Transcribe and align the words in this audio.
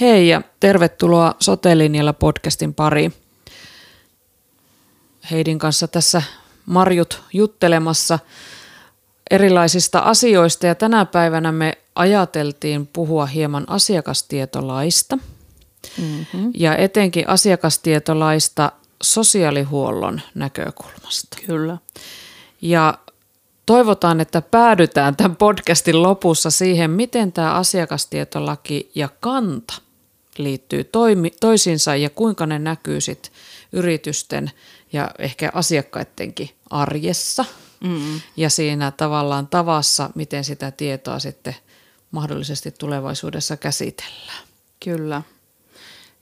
Hei 0.00 0.28
ja 0.28 0.42
tervetuloa 0.60 1.34
Sotelinjalla 1.40 2.12
podcastin 2.12 2.74
pariin. 2.74 3.14
Heidin 5.30 5.58
kanssa 5.58 5.88
tässä 5.88 6.22
Marjut 6.66 7.22
juttelemassa 7.32 8.18
erilaisista 9.30 9.98
asioista 9.98 10.66
ja 10.66 10.74
tänä 10.74 11.04
päivänä 11.04 11.52
me 11.52 11.78
ajateltiin 11.94 12.86
puhua 12.86 13.26
hieman 13.26 13.64
asiakastietolaista 13.68 15.16
mm-hmm. 15.98 16.50
ja 16.54 16.76
etenkin 16.76 17.28
asiakastietolaista 17.28 18.72
sosiaalihuollon 19.02 20.20
näkökulmasta. 20.34 21.38
Kyllä. 21.46 21.78
Ja 22.60 22.98
toivotaan, 23.66 24.20
että 24.20 24.42
päädytään 24.42 25.16
tämän 25.16 25.36
podcastin 25.36 26.02
lopussa 26.02 26.50
siihen, 26.50 26.90
miten 26.90 27.32
tämä 27.32 27.52
asiakastietolaki 27.52 28.90
ja 28.94 29.08
kanta 29.20 29.83
liittyy 30.38 30.84
toimi, 30.84 31.30
toisiinsa 31.40 31.96
ja 31.96 32.10
kuinka 32.10 32.46
ne 32.46 32.58
näkyy 32.58 33.00
sit 33.00 33.32
yritysten 33.72 34.50
ja 34.92 35.10
ehkä 35.18 35.50
asiakkaidenkin 35.54 36.50
arjessa 36.70 37.44
mm. 37.84 38.20
ja 38.36 38.50
siinä 38.50 38.90
tavallaan 38.90 39.46
tavassa, 39.46 40.10
miten 40.14 40.44
sitä 40.44 40.70
tietoa 40.70 41.18
sitten 41.18 41.56
mahdollisesti 42.10 42.70
tulevaisuudessa 42.70 43.56
käsitellään. 43.56 44.44
Kyllä. 44.84 45.22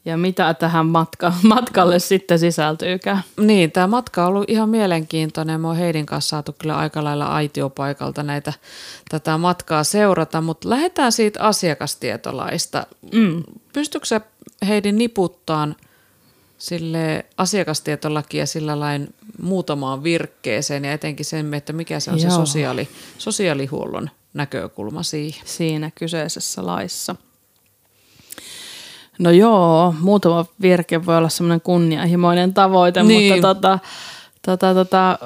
Ja 0.04 0.16
mitä 0.16 0.54
tähän 0.54 0.86
matka, 0.86 1.32
matkalle 1.42 1.98
sitten 1.98 2.38
sisältyykään? 2.38 3.22
Niin, 3.40 3.72
tämä 3.72 3.86
matka 3.86 4.22
on 4.22 4.28
ollut 4.28 4.50
ihan 4.50 4.68
mielenkiintoinen. 4.68 5.60
Me 5.60 5.68
on 5.68 5.76
Heidin 5.76 6.06
kanssa 6.06 6.28
saatu 6.28 6.54
kyllä 6.58 6.76
aika 6.76 7.04
lailla 7.04 7.26
aitiopaikalta 7.26 8.22
näitä, 8.22 8.52
tätä 9.10 9.38
matkaa 9.38 9.84
seurata, 9.84 10.40
mutta 10.40 10.70
lähdetään 10.70 11.12
siitä 11.12 11.42
asiakastietolaista. 11.42 12.86
Mm. 13.12 13.42
Pystytkö 13.72 14.06
sä 14.06 14.20
Heidin 14.68 14.98
niputtaan 14.98 15.76
sille 16.58 17.26
asiakastietolakia 17.36 18.46
sillä 18.46 18.80
lain 18.80 19.14
muutamaan 19.42 20.02
virkkeeseen 20.02 20.84
ja 20.84 20.92
etenkin 20.92 21.26
sen, 21.26 21.54
että 21.54 21.72
mikä 21.72 22.00
se 22.00 22.10
on 22.10 22.20
Joo. 22.20 22.30
se 22.30 22.36
sosiaali, 22.36 22.88
sosiaalihuollon 23.18 24.10
näkökulma 24.34 25.02
siihen? 25.02 25.46
Siinä 25.46 25.90
kyseisessä 25.94 26.66
laissa– 26.66 27.16
No 29.18 29.30
joo, 29.30 29.94
muutama 30.00 30.46
virke 30.60 31.06
voi 31.06 31.16
olla 31.16 31.28
semmoinen 31.28 31.60
kunnianhimoinen 31.60 32.54
tavoite, 32.54 33.02
niin. 33.02 33.34
mutta 33.34 33.54
tota, 33.54 33.78
tota, 34.42 34.74
tota, 34.74 35.18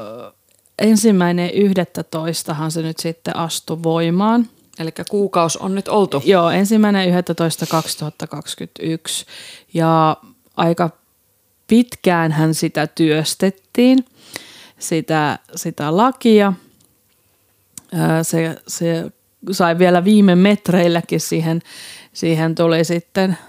ensimmäinen 0.79 1.51
yhdettä 1.51 2.03
toistahan 2.03 2.71
se 2.71 2.83
nyt 2.83 2.99
sitten 2.99 3.37
astui 3.37 3.83
voimaan. 3.83 4.49
Eli 4.79 4.91
kuukaus 5.11 5.57
on 5.57 5.75
nyt 5.75 5.89
oltu. 5.89 6.23
Joo, 6.25 6.51
ensimmäinen 6.51 7.09
11. 7.09 7.67
2021 7.67 9.27
ja 9.75 10.17
aika 10.57 10.91
pitkään 11.67 12.33
hän 12.33 12.55
sitä 12.55 12.87
työstettiin, 12.87 14.05
sitä, 14.79 15.39
sitä 15.57 15.97
lakia. 15.97 16.53
Se, 18.23 18.57
se 18.69 19.11
sai 19.51 19.79
vielä 19.79 20.05
viime 20.05 20.35
metreilläkin 20.35 21.21
siihen, 21.21 21.63
siihen 22.13 22.55
tuli 22.55 22.85
sitten– 22.85 23.39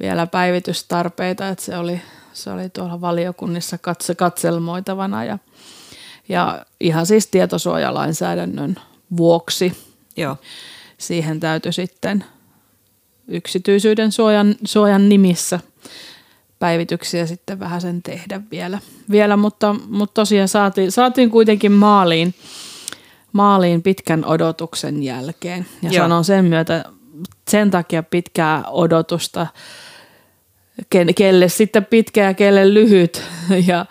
vielä 0.00 0.26
päivitystarpeita, 0.26 1.48
että 1.48 1.64
se 1.64 1.76
oli, 1.76 2.00
se 2.32 2.50
oli 2.50 2.68
tuolla 2.68 3.00
valiokunnissa 3.00 3.78
katse, 3.78 4.14
katselmoitavana 4.14 5.24
ja, 5.24 5.38
ja 6.28 6.64
ihan 6.80 7.06
siis 7.06 7.26
tietosuojalainsäädännön 7.26 8.76
vuoksi 9.16 9.72
Joo. 10.16 10.36
siihen 10.98 11.40
täytyy 11.40 11.72
sitten 11.72 12.24
yksityisyyden 13.28 14.12
suojan, 14.12 14.54
suojan 14.64 15.08
nimissä 15.08 15.60
päivityksiä 16.58 17.26
sitten 17.26 17.60
vähän 17.60 17.80
sen 17.80 18.02
tehdä 18.02 18.40
vielä, 18.50 18.78
vielä 19.10 19.36
mutta, 19.36 19.76
mutta 19.88 20.14
tosiaan 20.14 20.48
saatiin, 20.48 20.92
saatiin 20.92 21.30
kuitenkin 21.30 21.72
maaliin, 21.72 22.34
maaliin 23.32 23.82
pitkän 23.82 24.24
odotuksen 24.24 25.02
jälkeen 25.02 25.66
ja 25.82 25.90
Joo. 25.90 26.04
sanon 26.04 26.24
sen 26.24 26.44
myötä 26.44 26.84
sen 27.48 27.70
takia 27.70 28.02
pitkää 28.02 28.64
odotusta, 28.66 29.46
kelle 31.16 31.48
sitten 31.48 31.84
pitkä 31.84 32.24
ja 32.24 32.34
kelle 32.34 32.74
lyhyt. 32.74 33.22
Ja, 33.66 33.86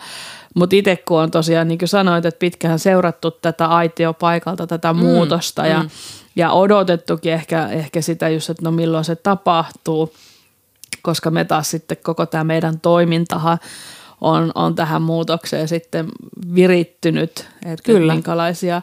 mutta 0.56 0.76
itse 0.76 0.96
kun 0.96 1.22
on 1.22 1.32
tosiaan, 1.32 1.68
niin 1.68 1.78
kuin 1.78 1.90
sanoit, 1.90 2.26
että 2.26 2.40
pitkään 2.40 2.80
seurattu 2.80 3.32
tätä 3.32 3.68
aitiopaikalta, 3.68 4.68
tätä 4.68 4.94
mm, 4.94 5.00
muutosta 5.00 5.68
ja, 5.68 5.84
mm. 5.84 5.90
ja 6.36 6.52
odotettukin 6.52 7.34
ehkä, 7.34 7.68
ehkä 7.68 8.02
sitä 8.02 8.30
just, 8.30 8.50
että 8.50 8.64
no 8.64 8.72
milloin 8.72 9.06
se 9.06 9.16
tapahtuu, 9.16 10.14
koska 11.02 11.32
me 11.32 11.46
taas 11.46 11.72
sitten 11.72 11.98
koko 12.04 12.26
tämä 12.26 12.44
meidän 12.44 12.80
toimintahan 12.80 13.58
on, 14.22 14.52
on 14.56 14.76
tähän 14.76 15.02
muutokseen 15.02 15.68
sitten 15.68 16.08
virittynyt, 16.56 17.48
että 17.66 17.84
Kyllä. 17.84 18.14
minkälaisia 18.14 18.82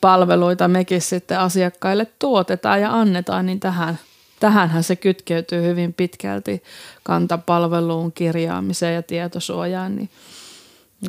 palveluita 0.00 0.68
mekin 0.68 1.00
sitten 1.00 1.38
asiakkaille 1.38 2.06
tuotetaan 2.18 2.80
ja 2.80 2.92
annetaan, 2.92 3.46
niin 3.46 3.60
tähän– 3.60 3.98
tähänhän 4.40 4.84
se 4.84 4.96
kytkeytyy 4.96 5.62
hyvin 5.62 5.94
pitkälti 5.94 6.62
kantapalveluun, 7.02 8.12
kirjaamiseen 8.12 8.94
ja 8.94 9.02
tietosuojaan. 9.02 9.96
Niin 9.96 10.10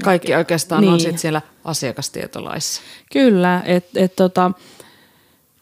Kaikki 0.03 0.35
oikeastaan 0.35 0.81
niin. 0.81 0.93
on 0.93 0.99
sitten 0.99 1.19
siellä 1.19 1.41
asiakastietolaissa. 1.63 2.81
Kyllä, 3.11 3.61
että 3.65 3.99
et 3.99 4.15
tota, 4.15 4.51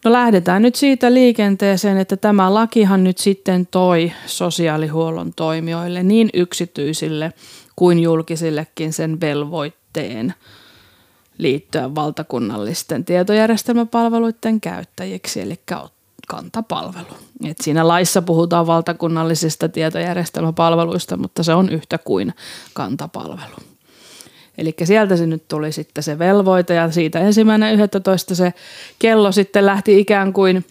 no 0.05 0.11
lähdetään 0.11 0.61
nyt 0.61 0.75
siitä 0.75 1.13
liikenteeseen, 1.13 1.97
että 1.97 2.17
tämä 2.17 2.53
lakihan 2.53 3.03
nyt 3.03 3.17
sitten 3.17 3.67
toi 3.67 4.11
sosiaalihuollon 4.25 5.33
toimijoille 5.35 6.03
niin 6.03 6.29
yksityisille 6.33 7.33
kuin 7.75 7.99
julkisillekin 7.99 8.93
sen 8.93 9.21
velvoitteen 9.21 10.33
liittyä 11.37 11.95
valtakunnallisten 11.95 13.05
tietojärjestelmäpalveluiden 13.05 14.61
käyttäjiksi, 14.61 15.41
eli 15.41 15.59
kantapalvelu. 16.27 17.17
Et 17.45 17.57
siinä 17.61 17.87
laissa 17.87 18.21
puhutaan 18.21 18.67
valtakunnallisista 18.67 19.69
tietojärjestelmäpalveluista, 19.69 21.17
mutta 21.17 21.43
se 21.43 21.53
on 21.53 21.69
yhtä 21.69 21.97
kuin 21.97 22.33
kantapalvelu. 22.73 23.74
Eli 24.57 24.75
sieltä 24.83 25.17
se 25.17 25.25
nyt 25.25 25.47
tuli 25.47 25.71
sitten 25.71 26.03
se 26.03 26.19
velvoite 26.19 26.73
ja 26.73 26.91
siitä 26.91 27.19
ensimmäinen 27.19 27.79
11 27.79 28.35
se 28.35 28.53
kello 28.99 29.31
sitten 29.31 29.65
lähti 29.65 29.99
ikään 29.99 30.33
kuin 30.33 30.65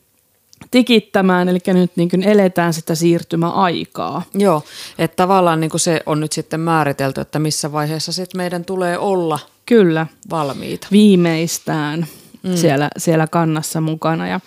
tikittämään, 0.71 1.49
eli 1.49 1.59
nyt 1.67 1.93
niin 1.97 2.11
kuin 2.11 2.23
eletään 2.23 2.73
sitä 2.73 2.95
siirtymäaikaa. 2.95 4.23
Joo, 4.35 4.63
että 4.99 5.17
tavallaan 5.17 5.61
niin 5.61 5.71
kuin 5.71 5.81
se 5.81 6.01
on 6.07 6.21
nyt 6.21 6.33
sitten 6.33 6.61
määritelty, 6.61 7.21
että 7.21 7.39
missä 7.39 7.73
vaiheessa 7.73 8.13
sitten 8.13 8.39
meidän 8.39 8.65
tulee 8.65 8.99
olla 8.99 9.39
Kyllä. 9.67 10.07
valmiita. 10.31 10.87
Viimeistään 10.93 12.07
mm. 12.43 12.57
siellä, 12.57 12.91
siellä 12.99 13.27
kannassa 13.27 13.81
mukana 13.81 14.29
ja 14.29 14.41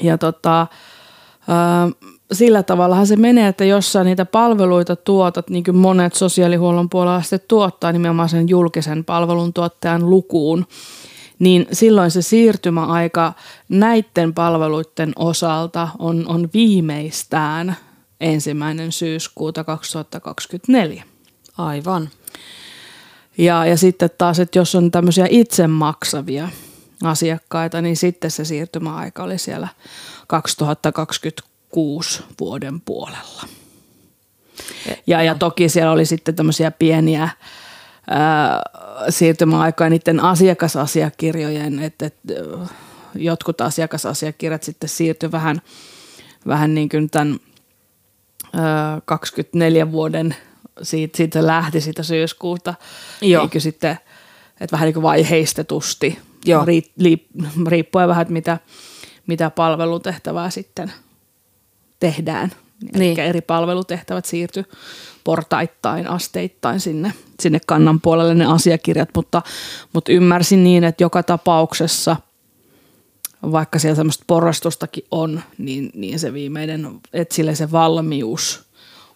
ja 0.00 0.18
tota, 0.18 0.66
sillä 2.32 2.62
tavallahan 2.62 3.06
se 3.06 3.16
menee, 3.16 3.48
että 3.48 3.64
jos 3.64 3.92
sä 3.92 4.04
niitä 4.04 4.24
palveluita 4.24 4.96
tuotat, 4.96 5.50
niin 5.50 5.64
kuin 5.64 5.76
monet 5.76 6.14
sosiaalihuollon 6.14 6.90
puolella 6.90 7.22
sitten 7.22 7.40
tuottaa 7.48 7.92
nimenomaan 7.92 8.28
sen 8.28 8.48
julkisen 8.48 9.04
palvelun 9.04 9.52
tuottajan 9.52 10.10
lukuun, 10.10 10.66
niin 11.38 11.66
silloin 11.72 12.10
se 12.10 12.22
siirtymäaika 12.22 13.32
näiden 13.68 14.34
palveluiden 14.34 15.12
osalta 15.16 15.88
on, 15.98 16.24
on 16.28 16.48
viimeistään 16.54 17.76
ensimmäinen 18.20 18.92
syyskuuta 18.92 19.64
2024. 19.64 21.04
Aivan. 21.58 22.08
Ja, 23.38 23.66
ja 23.66 23.76
sitten 23.76 24.10
taas, 24.18 24.38
että 24.38 24.58
jos 24.58 24.74
on 24.74 24.90
tämmöisiä 24.90 25.26
itse 25.30 25.66
maksavia 25.66 26.48
asiakkaita, 27.04 27.82
niin 27.82 27.96
sitten 27.96 28.30
se 28.30 28.44
siirtymäaika 28.44 29.22
oli 29.22 29.38
siellä 29.38 29.68
2026 30.26 31.51
vuoden 32.40 32.80
puolella. 32.80 33.42
Ja, 35.06 35.22
ja 35.22 35.34
toki 35.34 35.68
siellä 35.68 35.92
oli 35.92 36.04
sitten 36.06 36.34
tämmöisiä 36.34 36.70
pieniä 36.70 37.28
ää, 38.10 38.62
siirtymäaikoja 39.08 39.90
niiden 39.90 40.20
asiakasasiakirjojen, 40.20 41.78
että, 41.78 42.06
että 42.06 42.34
jotkut 43.14 43.60
asiakasasiakirjat 43.60 44.62
sitten 44.62 44.88
siirtyi 44.88 45.32
vähän, 45.32 45.62
vähän 46.46 46.74
niin 46.74 46.88
kuin 46.88 47.10
tämän 47.10 47.38
ää, 48.52 49.00
24 49.04 49.92
vuoden, 49.92 50.36
siitä, 50.82 51.16
siitä 51.16 51.46
lähti 51.46 51.80
sitä 51.80 52.02
syyskuuta, 52.02 52.74
Joo. 53.20 53.48
Niin 53.52 53.60
sitten, 53.60 53.98
että 54.60 54.72
vähän 54.72 54.86
niin 54.86 54.94
kuin 54.94 55.02
vaiheistetusti 55.02 56.18
Joo. 56.44 56.66
riippuen 57.66 58.08
vähän, 58.08 58.22
että 58.22 58.32
mitä, 58.32 58.58
mitä 59.26 59.50
palvelutehtävää 59.50 60.50
sitten 60.50 60.92
tehdään. 62.02 62.52
Niin. 62.82 63.20
Eli 63.20 63.28
eri 63.28 63.40
palvelutehtävät 63.40 64.24
siirtyy 64.24 64.64
portaittain, 65.24 66.10
asteittain 66.10 66.80
sinne, 66.80 67.12
sinne 67.40 67.60
kannan 67.66 68.00
puolelle 68.00 68.34
ne 68.34 68.46
asiakirjat, 68.46 69.08
mutta, 69.14 69.42
mutta 69.92 70.12
ymmärsin 70.12 70.64
niin, 70.64 70.84
että 70.84 71.04
joka 71.04 71.22
tapauksessa 71.22 72.16
vaikka 73.52 73.78
siellä 73.78 73.96
semmoista 73.96 74.24
porrastustakin 74.26 75.04
on, 75.10 75.42
niin, 75.58 75.90
niin 75.94 76.18
se 76.18 76.32
viimeinen, 76.32 77.00
että 77.12 77.34
sille 77.34 77.54
se 77.54 77.72
valmius 77.72 78.64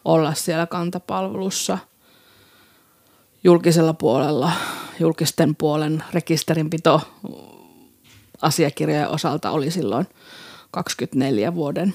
olla 0.05 0.35
siellä 0.35 0.67
kantapalvelussa 0.67 1.79
julkisella 3.45 3.95
puolella, 3.95 4.53
julkisten 5.01 5.57
puolen 5.57 6.05
rekisterinpito 6.13 7.01
asiakirjojen 8.43 9.09
osalta 9.09 9.51
oli 9.51 9.71
silloin 9.71 10.07
24 10.71 11.55
vuoden 11.55 11.95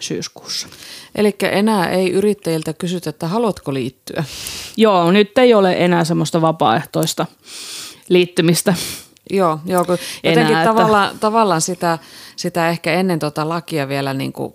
syyskuussa. 0.00 0.68
Eli 1.14 1.36
enää 1.40 1.90
ei 1.90 2.12
yrittäjiltä 2.12 2.72
kysytä, 2.72 3.10
että 3.10 3.26
haluatko 3.26 3.74
liittyä? 3.74 4.24
Joo, 4.76 5.12
nyt 5.12 5.38
ei 5.38 5.54
ole 5.54 5.74
enää 5.78 6.04
semmoista 6.04 6.40
vapaaehtoista 6.40 7.26
liittymistä. 8.08 8.74
Joo, 9.30 9.60
joo 9.66 9.84
kun 9.84 9.98
jotenkin 10.24 10.52
enää, 10.52 10.64
tavallaan, 10.64 11.08
että... 11.08 11.20
tavallaan 11.20 11.60
sitä, 11.60 11.98
sitä 12.36 12.68
ehkä 12.68 12.92
ennen 12.92 13.18
tota 13.18 13.48
lakia 13.48 13.88
vielä 13.88 14.14
niin 14.14 14.32
kuin 14.32 14.54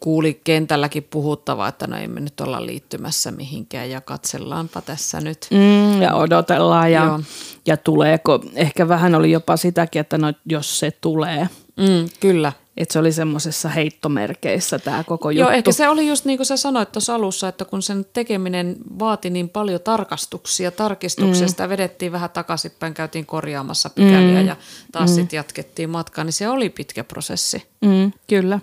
kuuli 0.00 0.40
kentälläkin 0.44 1.02
puhuttavaa, 1.10 1.68
että 1.68 1.86
no 1.86 1.96
ei 1.96 2.08
me 2.08 2.20
nyt 2.20 2.40
olla 2.40 2.66
liittymässä 2.66 3.30
mihinkään 3.30 3.90
ja 3.90 4.00
katsellaanpa 4.00 4.80
tässä 4.80 5.20
nyt. 5.20 5.46
Mm, 5.50 6.02
ja 6.02 6.14
odotellaan 6.14 6.92
ja, 6.92 7.20
ja 7.66 7.76
tuleeko. 7.76 8.40
Ehkä 8.54 8.88
vähän 8.88 9.14
oli 9.14 9.30
jopa 9.30 9.56
sitäkin, 9.56 10.00
että 10.00 10.18
no 10.18 10.32
jos 10.46 10.78
se 10.78 10.90
tulee. 10.90 11.48
Mm, 11.76 12.08
kyllä. 12.20 12.52
Että 12.78 12.92
se 12.92 12.98
oli 12.98 13.12
semmoisessa 13.12 13.68
heittomerkeissä 13.68 14.78
tämä 14.78 15.04
koko 15.04 15.30
juttu. 15.30 15.40
Joo, 15.40 15.50
ehkä 15.50 15.72
se 15.72 15.88
oli 15.88 16.08
just 16.08 16.24
niin 16.24 16.38
kuin 16.38 16.46
sä 16.46 16.56
sanoit 16.56 16.92
tuossa 16.92 17.14
alussa, 17.14 17.48
että 17.48 17.64
kun 17.64 17.82
sen 17.82 18.06
tekeminen 18.12 18.76
vaati 18.98 19.30
niin 19.30 19.48
paljon 19.48 19.80
tarkastuksia, 19.80 20.70
tarkistuksesta 20.70 21.64
mm. 21.64 21.68
vedettiin 21.68 22.12
vähän 22.12 22.30
takaisinpäin, 22.30 22.94
käytiin 22.94 23.26
korjaamassa 23.26 23.90
pykäliä 23.90 24.40
mm. 24.40 24.46
ja 24.46 24.56
taas 24.92 25.10
mm. 25.10 25.14
sitten 25.14 25.36
jatkettiin 25.36 25.90
matkaa, 25.90 26.24
niin 26.24 26.32
se 26.32 26.48
oli 26.48 26.68
pitkä 26.68 27.04
prosessi. 27.04 27.62
Mm, 27.80 28.12
kyllä. 28.28 28.60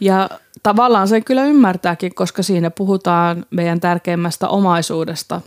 Ja 0.00 0.30
tavallaan 0.62 1.08
se 1.08 1.20
kyllä 1.20 1.44
ymmärtääkin, 1.44 2.14
koska 2.14 2.42
siinä 2.42 2.70
puhutaan 2.70 3.46
meidän 3.50 3.80
tärkeimmästä 3.80 4.48
omaisuudesta, 4.48 5.40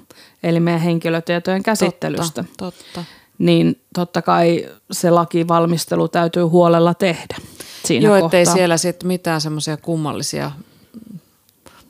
eli 0.43 0.59
meidän 0.59 0.81
henkilötietojen 0.81 1.63
käsittelystä. 1.63 2.43
Totta, 2.57 2.81
totta. 2.93 3.16
Niin 3.37 3.81
totta 3.93 4.21
kai 4.21 4.69
se 4.91 5.09
lakivalmistelu 5.09 6.07
täytyy 6.07 6.43
huolella 6.43 6.93
tehdä 6.93 7.37
siinä 7.85 8.07
Joo, 8.07 8.15
ettei 8.15 8.45
kohtaa. 8.45 8.55
siellä 8.55 8.77
sitten 8.77 9.07
mitään 9.07 9.41
semmoisia 9.41 9.77
kummallisia 9.77 10.51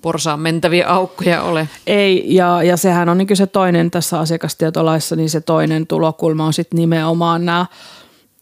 porsaan 0.02 0.40
mentäviä 0.40 0.88
aukkoja 0.88 1.44
ole. 1.44 1.70
Ei, 1.88 2.36
ja, 2.36 2.64
ja 2.64 2.78
sehän 2.78 3.10
on 3.10 3.18
niin 3.18 3.38
se 3.38 3.48
toinen 3.48 3.92
tässä 3.92 4.20
asiakastietolaissa, 4.20 5.16
niin 5.16 5.30
se 5.30 5.42
toinen 5.42 5.88
tulokulma 5.88 6.46
on 6.46 6.54
sitten 6.54 6.78
nimenomaan 6.78 7.46
nämä 7.46 7.66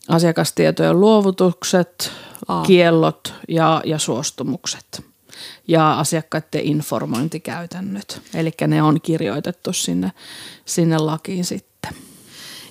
asiakastietojen 0.08 1.00
luovutukset, 1.00 2.12
Aa. 2.48 2.64
kiellot 2.64 3.34
ja, 3.48 3.82
ja 3.86 4.00
suostumukset 4.00 5.04
ja 5.68 6.00
asiakkaiden 6.00 6.62
informointikäytännöt. 6.62 8.22
Eli 8.34 8.52
ne 8.68 8.84
on 8.84 9.02
kirjoitettu 9.02 9.74
sinne, 9.74 10.12
sinne 10.66 10.98
lakiin 10.98 11.46
sitten. 11.46 11.75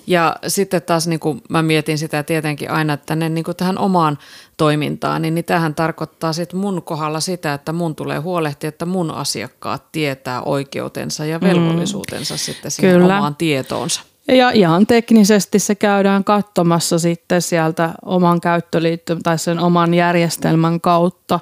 Ja 0.07 0.35
sitten 0.47 0.81
taas 0.81 1.07
niin 1.07 1.19
kuin 1.19 1.41
mä 1.49 1.63
mietin 1.63 1.97
sitä 1.97 2.23
tietenkin 2.23 2.71
aina, 2.71 2.93
että 2.93 3.15
ne 3.15 3.29
niin 3.29 3.43
kuin 3.43 3.57
tähän 3.57 3.77
omaan 3.77 4.17
toimintaan, 4.57 5.21
niin, 5.21 5.35
niin 5.35 5.45
tähän 5.45 5.75
tarkoittaa 5.75 6.33
sitten 6.33 6.59
mun 6.59 6.81
kohdalla 6.81 7.19
sitä, 7.19 7.53
että 7.53 7.73
mun 7.73 7.95
tulee 7.95 8.19
huolehtia, 8.19 8.67
että 8.67 8.85
mun 8.85 9.11
asiakkaat 9.11 9.83
tietää 9.91 10.41
oikeutensa 10.41 11.25
ja 11.25 11.39
mm. 11.39 11.47
velvollisuutensa 11.47 12.33
mm. 12.33 12.37
sitten 12.37 12.71
siihen 12.71 12.99
Kyllä. 12.99 13.17
omaan 13.17 13.35
tietoonsa. 13.35 14.01
Ja 14.27 14.51
ihan 14.51 14.87
teknisesti 14.87 15.59
se 15.59 15.75
käydään 15.75 16.23
katsomassa 16.23 16.99
sitten 16.99 17.41
sieltä 17.41 17.89
oman 18.05 18.41
käyttöliittymän 18.41 19.23
tai 19.23 19.39
sen 19.39 19.59
oman 19.59 19.93
järjestelmän 19.93 20.81
kautta 20.81 21.39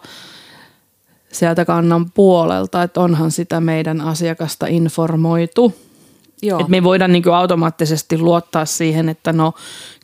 sieltä 1.32 1.66
kannan 1.66 2.12
puolelta, 2.12 2.84
että 2.84 3.02
onhan 3.02 3.32
sitä 3.32 3.60
meidän 3.60 4.02
asiakasta 4.02 4.68
informoitu. 4.68 5.74
Joo. 6.44 6.60
Et 6.60 6.68
me 6.68 6.78
ei 6.78 6.84
voida 6.84 7.08
niin 7.08 7.30
automaattisesti 7.34 8.18
luottaa 8.18 8.66
siihen, 8.66 9.10
että 9.10 9.34
no 9.34 9.54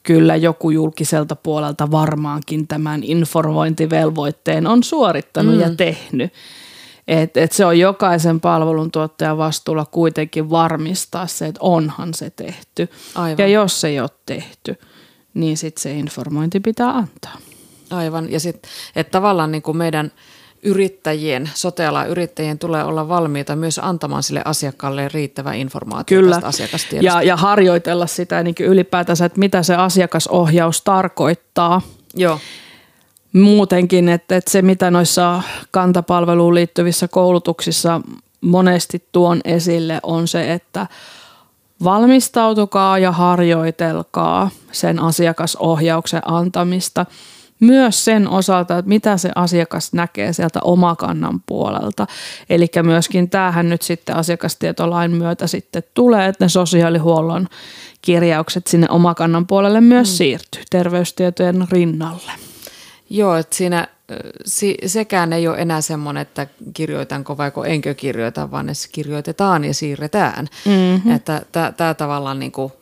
kyllä 0.03 0.35
joku 0.35 0.69
julkiselta 0.69 1.35
puolelta 1.35 1.91
varmaankin 1.91 2.67
tämän 2.67 3.03
informointivelvoitteen 3.03 4.67
on 4.67 4.83
suorittanut 4.83 5.55
mm. 5.55 5.61
ja 5.61 5.75
tehnyt. 5.75 6.33
Et, 7.07 7.37
et 7.37 7.51
se 7.51 7.65
on 7.65 7.79
jokaisen 7.79 8.39
palveluntuottajan 8.39 9.37
vastuulla 9.37 9.85
kuitenkin 9.85 10.49
varmistaa 10.49 11.27
se, 11.27 11.45
että 11.45 11.59
onhan 11.63 12.13
se 12.13 12.29
tehty. 12.29 12.89
Aivan. 13.15 13.37
Ja 13.37 13.47
jos 13.47 13.81
se 13.81 13.87
ei 13.87 13.99
ole 13.99 14.09
tehty, 14.25 14.75
niin 15.33 15.57
sitten 15.57 15.81
se 15.81 15.91
informointi 15.91 16.59
pitää 16.59 16.89
antaa. 16.89 17.37
Aivan, 17.89 18.31
ja 18.31 18.39
sitten, 18.39 18.71
että 18.95 19.11
tavallaan 19.11 19.51
niin 19.51 19.61
kuin 19.61 19.77
meidän 19.77 20.11
yrittäjien, 20.63 21.49
sote 21.53 21.83
yrittäjien 22.07 22.59
tulee 22.59 22.83
olla 22.83 23.07
valmiita 23.07 23.55
myös 23.55 23.79
antamaan 23.83 24.23
sille 24.23 24.41
asiakkaalle 24.45 25.07
riittävä 25.07 25.53
informaatio 25.53 26.19
Kyllä. 26.19 26.35
tästä 26.35 26.47
asiakastiedosta. 26.47 27.17
Ja, 27.19 27.27
ja 27.27 27.35
harjoitella 27.35 28.07
sitä 28.07 28.43
niin 28.43 28.55
ylipäätänsä, 28.59 29.25
että 29.25 29.39
mitä 29.39 29.63
se 29.63 29.75
asiakasohjaus 29.75 30.81
tarkoittaa. 30.81 31.81
Joo 32.15 32.39
muutenkin, 33.33 34.09
että, 34.09 34.35
että 34.35 34.51
se 34.51 34.61
mitä 34.61 34.91
noissa 34.91 35.43
kantapalveluun 35.71 36.55
liittyvissä 36.55 37.07
koulutuksissa 37.07 38.01
monesti 38.41 39.03
tuon 39.11 39.41
esille 39.43 39.99
on 40.03 40.27
se, 40.27 40.53
että 40.53 40.87
valmistautukaa 41.83 42.99
ja 42.99 43.11
harjoitelkaa 43.11 44.49
sen 44.71 44.99
asiakasohjauksen 44.99 46.21
antamista 46.25 47.05
myös 47.59 48.05
sen 48.05 48.27
osalta, 48.27 48.77
että 48.77 48.89
mitä 48.89 49.17
se 49.17 49.31
asiakas 49.35 49.93
näkee 49.93 50.33
sieltä 50.33 50.59
omakannan 50.63 51.41
puolelta. 51.45 52.07
Eli 52.49 52.67
myöskin 52.83 53.29
tämähän 53.29 53.69
nyt 53.69 53.81
sitten 53.81 54.15
asiakastietolain 54.15 55.11
myötä 55.11 55.47
sitten 55.47 55.83
tulee, 55.93 56.27
että 56.27 56.45
ne 56.45 56.49
sosiaalihuollon 56.49 57.47
kirjaukset 58.01 58.67
sinne 58.67 58.87
omakannan 58.89 59.47
puolelle 59.47 59.81
myös 59.81 60.09
mm. 60.09 60.15
siirtyy 60.15 60.63
terveystietojen 60.69 61.67
rinnalle. 61.71 62.31
Joo, 63.09 63.35
että 63.35 63.55
siinä 63.55 63.87
si, 64.45 64.77
sekään 64.85 65.33
ei 65.33 65.47
ole 65.47 65.57
enää 65.57 65.81
semmoinen, 65.81 66.21
että 66.21 66.47
kirjoitanko 66.73 67.37
vai 67.37 67.51
enkö 67.65 67.93
kirjoita, 67.93 68.51
vaan 68.51 68.65
ne 68.65 68.73
kirjoitetaan 68.91 69.65
ja 69.65 69.73
siirretään. 69.73 70.47
Mm-hmm. 70.65 71.15
Että 71.15 71.41
tämä 71.77 71.93
tavallaan 71.93 72.39
niin 72.39 72.51
kuin, 72.51 72.73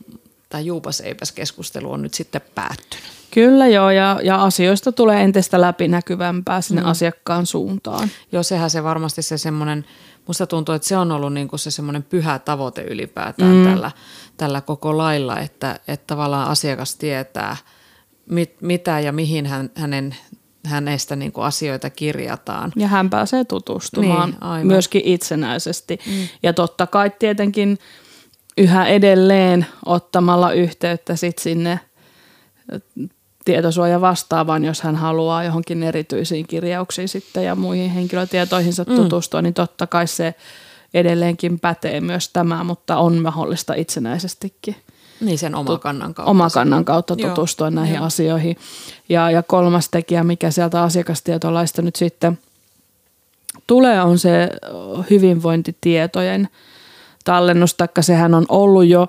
tämä 0.49 0.61
juupas 0.61 1.01
eipäs 1.01 1.31
keskustelu 1.31 1.91
on 1.91 2.01
nyt 2.01 2.13
sitten 2.13 2.41
päättynyt. 2.55 3.05
Kyllä 3.31 3.67
joo, 3.67 3.89
ja, 3.89 4.19
ja 4.23 4.43
asioista 4.43 4.91
tulee 4.91 5.23
entistä 5.23 5.61
läpinäkyvämpää 5.61 6.61
sinne 6.61 6.81
mm. 6.81 6.87
asiakkaan 6.87 7.45
suuntaan. 7.45 8.09
Joo, 8.31 8.43
sehän 8.43 8.69
se 8.69 8.83
varmasti 8.83 9.21
se 9.21 9.37
semmoinen, 9.37 9.85
musta 10.27 10.47
tuntuu, 10.47 10.75
että 10.75 10.87
se 10.87 10.97
on 10.97 11.11
ollut 11.11 11.33
niin 11.33 11.47
kuin 11.47 11.59
se 11.59 11.71
semmoinen 11.71 12.03
pyhä 12.03 12.39
tavoite 12.39 12.81
ylipäätään 12.81 13.55
mm. 13.55 13.65
tällä, 13.65 13.91
tällä 14.37 14.61
koko 14.61 14.97
lailla, 14.97 15.39
että, 15.39 15.79
että 15.87 16.07
tavallaan 16.07 16.47
asiakas 16.47 16.95
tietää– 16.95 17.57
mit, 18.29 18.61
mitä 18.61 18.99
ja 18.99 19.11
mihin 19.11 19.45
hän, 19.45 19.71
hänen 19.75 20.15
hänestä 20.65 21.15
niin 21.15 21.31
kuin 21.31 21.45
asioita 21.45 21.89
kirjataan. 21.89 22.71
Ja 22.75 22.87
hän 22.87 23.09
pääsee 23.09 23.43
tutustumaan 23.45 24.29
niin, 24.29 24.67
myöskin 24.67 25.01
itsenäisesti. 25.05 25.99
Mm. 26.07 26.27
Ja 26.43 26.53
totta 26.53 26.87
kai 26.87 27.11
tietenkin 27.19 27.77
yhä 28.57 28.87
edelleen 28.87 29.65
ottamalla 29.85 30.51
yhteyttä 30.51 31.15
sit 31.15 31.39
sinne 31.39 31.79
tietosuoja 33.45 34.01
vastaavaan, 34.01 34.65
jos 34.65 34.81
hän 34.81 34.95
haluaa 34.95 35.43
johonkin 35.43 35.83
erityisiin 35.83 36.47
kirjauksiin 36.47 37.07
sitten 37.07 37.43
ja 37.45 37.55
muihin 37.55 37.91
henkilötietoihinsa 37.91 38.83
mm. 38.83 38.95
tutustua, 38.95 39.41
niin 39.41 39.53
totta 39.53 39.87
kai 39.87 40.07
se 40.07 40.35
edelleenkin 40.93 41.59
pätee 41.59 42.01
myös 42.01 42.29
tämä, 42.29 42.63
mutta 42.63 42.97
on 42.97 43.21
mahdollista 43.21 43.73
itsenäisestikin. 43.73 44.75
Niin 45.21 45.37
sen 45.37 45.55
oma 45.55 45.77
kannan 45.77 46.13
kautta. 46.13 46.31
Oma 46.31 46.49
kannan 46.49 46.85
kautta 46.85 47.15
tutustua 47.15 47.67
Joo. 47.67 47.75
näihin 47.75 47.95
Joo. 47.95 48.05
asioihin. 48.05 48.57
Ja, 49.09 49.31
ja 49.31 49.43
kolmas 49.43 49.89
tekijä, 49.89 50.23
mikä 50.23 50.51
sieltä 50.51 50.83
asiakastietolaista 50.83 51.81
nyt 51.81 51.95
sitten 51.95 52.39
tulee, 53.67 54.01
on 54.01 54.19
se 54.19 54.49
hyvinvointitietojen 55.09 56.49
tallennus, 57.27 57.73
taikka 57.73 58.01
sehän 58.01 58.33
on 58.33 58.45
ollut 58.49 58.85
jo 58.85 59.07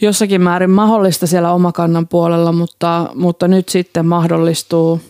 jossakin 0.00 0.42
määrin 0.42 0.70
mahdollista 0.70 1.26
siellä 1.26 1.52
omakannan 1.52 2.08
puolella, 2.08 2.52
mutta, 2.52 3.10
mutta 3.14 3.48
nyt 3.48 3.68
sitten 3.68 4.06
mahdollistuu 4.06 5.00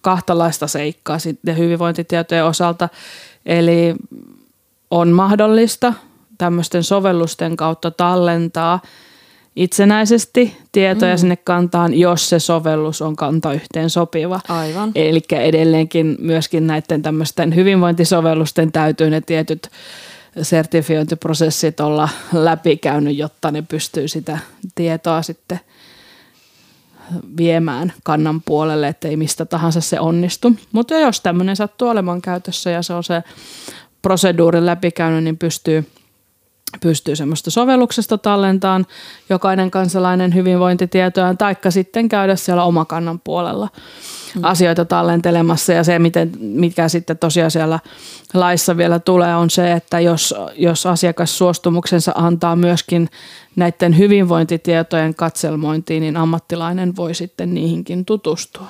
kahtalaista 0.00 0.66
seikkaa 0.66 1.18
sitten 1.18 1.58
hyvinvointitietojen 1.58 2.44
osalta. 2.44 2.88
Eli 3.46 3.94
on 4.90 5.08
mahdollista 5.08 5.92
tämmöisten 6.38 6.82
sovellusten 6.82 7.56
kautta 7.56 7.90
tallentaa 7.90 8.80
itsenäisesti 9.56 10.56
tietoja 10.72 11.14
mm. 11.14 11.18
sinne 11.18 11.36
kantaan, 11.36 11.94
jos 11.94 12.28
se 12.28 12.38
sovellus 12.38 13.02
on 13.02 13.16
kanta 13.16 13.52
yhteen 13.52 13.90
sopiva. 13.90 14.40
Aivan. 14.48 14.92
Eli 14.94 15.22
edelleenkin 15.30 16.16
myöskin 16.20 16.66
näiden 16.66 17.02
tämmöisten 17.02 17.54
hyvinvointisovellusten 17.54 18.72
täytyy 18.72 19.10
ne 19.10 19.20
tietyt 19.20 19.70
sertifiointiprosessit 20.42 21.80
olla 21.80 22.08
läpikäynyt, 22.32 23.16
jotta 23.16 23.50
ne 23.50 23.62
pystyy 23.62 24.08
sitä 24.08 24.38
tietoa 24.74 25.22
sitten 25.22 25.60
viemään 27.36 27.92
kannan 28.02 28.42
puolelle, 28.42 28.88
että 28.88 29.08
ei 29.08 29.16
mistä 29.16 29.44
tahansa 29.44 29.80
se 29.80 30.00
onnistu. 30.00 30.56
Mutta 30.72 30.94
jos 30.94 31.20
tämmöinen 31.20 31.56
sattuu 31.56 31.88
olemaan 31.88 32.22
käytössä 32.22 32.70
ja 32.70 32.82
se 32.82 32.94
on 32.94 33.04
se 33.04 33.22
proseduurin 34.02 34.66
läpikäynyt, 34.66 35.24
niin 35.24 35.38
pystyy, 35.38 35.90
pystyy 36.80 37.16
semmoista 37.16 37.50
sovelluksesta 37.50 38.18
tallentaan 38.18 38.86
jokainen 39.30 39.70
kansalainen 39.70 40.34
hyvinvointitietoja, 40.34 41.34
taikka 41.34 41.70
sitten 41.70 42.08
käydä 42.08 42.36
siellä 42.36 42.64
omakannan 42.64 43.20
puolella 43.20 43.68
mm. 44.34 44.44
asioita 44.44 44.84
tallentelemassa. 44.84 45.72
Ja 45.72 45.84
se, 45.84 45.98
miten, 45.98 46.32
mikä 46.40 46.88
sitten 46.88 47.18
tosiaan 47.18 47.50
siellä 47.50 47.78
laissa 48.34 48.76
vielä 48.76 48.98
tulee, 48.98 49.36
on 49.36 49.50
se, 49.50 49.72
että 49.72 50.00
jos, 50.00 50.34
jos 50.56 50.86
asiakas 50.86 51.38
suostumuksensa 51.38 52.12
antaa 52.14 52.56
myöskin 52.56 53.08
näiden 53.56 53.98
hyvinvointitietojen 53.98 55.14
katselmointiin, 55.14 56.00
niin 56.00 56.16
ammattilainen 56.16 56.96
voi 56.96 57.14
sitten 57.14 57.54
niihinkin 57.54 58.04
tutustua. 58.04 58.68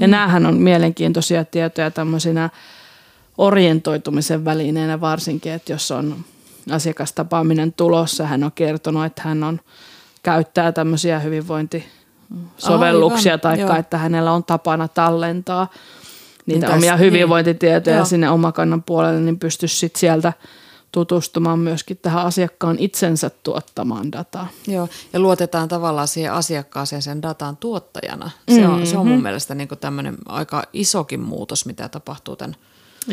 Ja 0.00 0.06
mm. 0.06 0.10
näähän 0.10 0.46
on 0.46 0.56
mielenkiintoisia 0.56 1.44
tietoja 1.44 1.90
tämmöisinä 1.90 2.50
orientoitumisen 3.38 4.44
välineenä 4.44 5.00
varsinkin, 5.00 5.52
että 5.52 5.72
jos 5.72 5.90
on 5.90 6.16
asiakastapaaminen 6.70 7.72
tulossa, 7.72 8.26
hän 8.26 8.44
on 8.44 8.52
kertonut, 8.52 9.04
että 9.04 9.22
hän 9.22 9.44
on 9.44 9.60
käyttää 10.22 10.72
tämmöisiä 10.72 11.18
hyvinvointisovelluksia, 11.18 13.38
tai 13.38 13.58
että 13.78 13.98
hänellä 13.98 14.32
on 14.32 14.44
tapana 14.44 14.88
tallentaa 14.88 15.68
niitä 16.46 16.66
niin 16.66 16.76
omia 16.76 16.90
tästä, 16.90 17.04
hyvinvointitietoja 17.04 17.96
niin. 17.96 18.06
sinne 18.06 18.30
omakannan 18.30 18.82
puolelle, 18.82 19.20
niin 19.20 19.38
pystyisi 19.38 19.76
sitten 19.76 20.00
sieltä 20.00 20.32
tutustumaan 20.92 21.58
myöskin 21.58 21.98
tähän 22.02 22.26
asiakkaan 22.26 22.76
itsensä 22.78 23.30
tuottamaan 23.30 24.12
dataan. 24.12 24.48
Joo, 24.66 24.88
ja 25.12 25.20
luotetaan 25.20 25.68
tavallaan 25.68 26.08
siihen 26.08 26.32
asiakkaaseen 26.32 27.02
sen 27.02 27.22
datan 27.22 27.56
tuottajana. 27.56 28.30
Se 28.48 28.66
on, 28.66 28.72
mm-hmm. 28.72 28.86
se 28.86 28.98
on 28.98 29.06
mun 29.06 29.22
mielestä 29.22 29.54
niin 29.54 29.68
tämmöinen 29.80 30.16
aika 30.28 30.62
isokin 30.72 31.20
muutos, 31.20 31.66
mitä 31.66 31.88
tapahtuu 31.88 32.36
tämän 32.36 32.56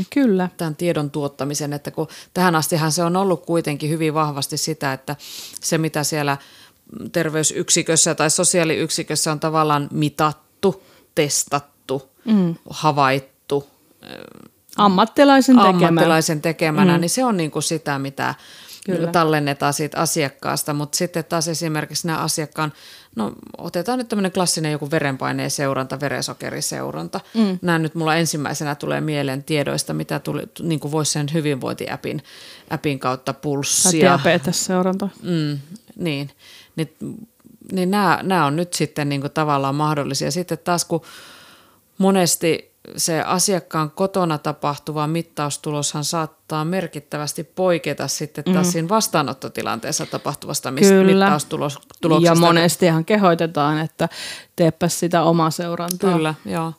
Kyllä. 0.10 0.50
tämän 0.58 0.76
tiedon 0.76 1.12
tuottamisen, 1.12 1.74
että 1.74 1.92
kun 1.92 2.08
tähän 2.34 2.56
astihan 2.56 2.92
se 2.92 3.04
on 3.04 3.16
ollut 3.16 3.46
kuitenkin 3.46 3.90
hyvin 3.90 4.14
vahvasti 4.14 4.58
sitä, 4.58 4.94
että 4.94 5.16
se 5.62 5.78
mitä 5.78 6.04
siellä 6.04 6.38
terveysyksikössä 7.12 8.16
tai 8.16 8.30
sosiaaliyksikössä 8.30 9.32
on 9.32 9.40
tavallaan 9.40 9.88
mitattu, 9.92 10.84
testattu, 11.16 12.10
mm. 12.26 12.56
havaittu. 12.70 13.68
Ammattilaisen 14.76 15.56
tekemänä. 15.56 15.88
Ammattilaisen 15.88 16.42
tekemänä, 16.42 16.94
mm. 16.94 17.02
niin 17.02 17.10
se 17.10 17.26
on 17.26 17.38
niin 17.38 17.52
kuin 17.52 17.64
sitä, 17.64 18.00
mitä 18.00 18.36
Kyllä. 18.86 19.08
tallennetaan 19.08 19.74
siitä 19.74 19.98
asiakkaasta, 19.98 20.74
mutta 20.74 20.98
sitten 20.98 21.26
taas 21.26 21.48
esimerkiksi 21.48 22.08
nämä 22.08 22.20
asiakkaan, 22.20 22.74
no 23.16 23.34
otetaan 23.58 23.98
nyt 23.98 24.08
tämmöinen 24.08 24.32
klassinen 24.32 24.72
joku 24.72 24.92
verenpaineen 24.92 25.52
seuranta, 25.52 26.00
verensokeriseuranta. 26.00 27.20
Mm. 27.34 27.60
Nämä 27.62 27.80
nyt 27.80 27.96
mulla 27.96 28.16
ensimmäisenä 28.16 28.76
tulee 28.76 29.02
mieleen 29.02 29.44
tiedoista, 29.44 29.94
mitä 29.94 30.20
tuli, 30.20 30.42
niin 30.62 30.80
kuin 30.80 30.92
voisi 30.92 31.12
sen 31.12 31.28
hyvinvointiäpin 31.34 32.24
äpin 32.72 33.00
kautta 33.00 33.34
pulssia. 33.34 34.02
Diabetesseuranta. 34.02 35.10
Mm, 35.22 35.60
niin, 35.96 36.30
niin, 36.76 36.96
niin 37.72 37.92
nämä, 37.92 38.20
nämä 38.24 38.46
on 38.46 38.56
nyt 38.56 38.74
sitten 38.74 39.10
niin 39.10 39.22
kuin 39.22 39.34
tavallaan 39.34 39.76
mahdollisia. 39.76 40.32
Sitten 40.32 40.58
taas 40.58 40.86
kun 40.86 41.02
monesti 41.98 42.73
se 42.98 43.22
asiakkaan 43.22 43.92
kotona 43.92 44.38
tapahtuva 44.38 45.08
mittaustuloshan 45.08 46.04
saattaa 46.04 46.66
merkittävästi 46.66 47.44
poiketa 47.44 48.08
sitten 48.08 48.44
taas 48.44 48.68
mm. 48.68 48.72
siinä 48.72 48.90
vastaanottotilanteessa 48.90 50.06
tapahtuvasta 50.06 50.72
Kyllä. 50.72 51.26
mittaustuloksesta. 51.26 52.08
Ja 52.22 52.36
monestihan 52.36 53.06
kehoitetaan, 53.06 53.78
että 53.78 54.10
teepä 54.56 54.88
sitä 54.88 55.24
omaa 55.24 55.52
seurantaa. 55.52 56.14
Kyllä, 56.14 56.34
joo. 56.46 56.74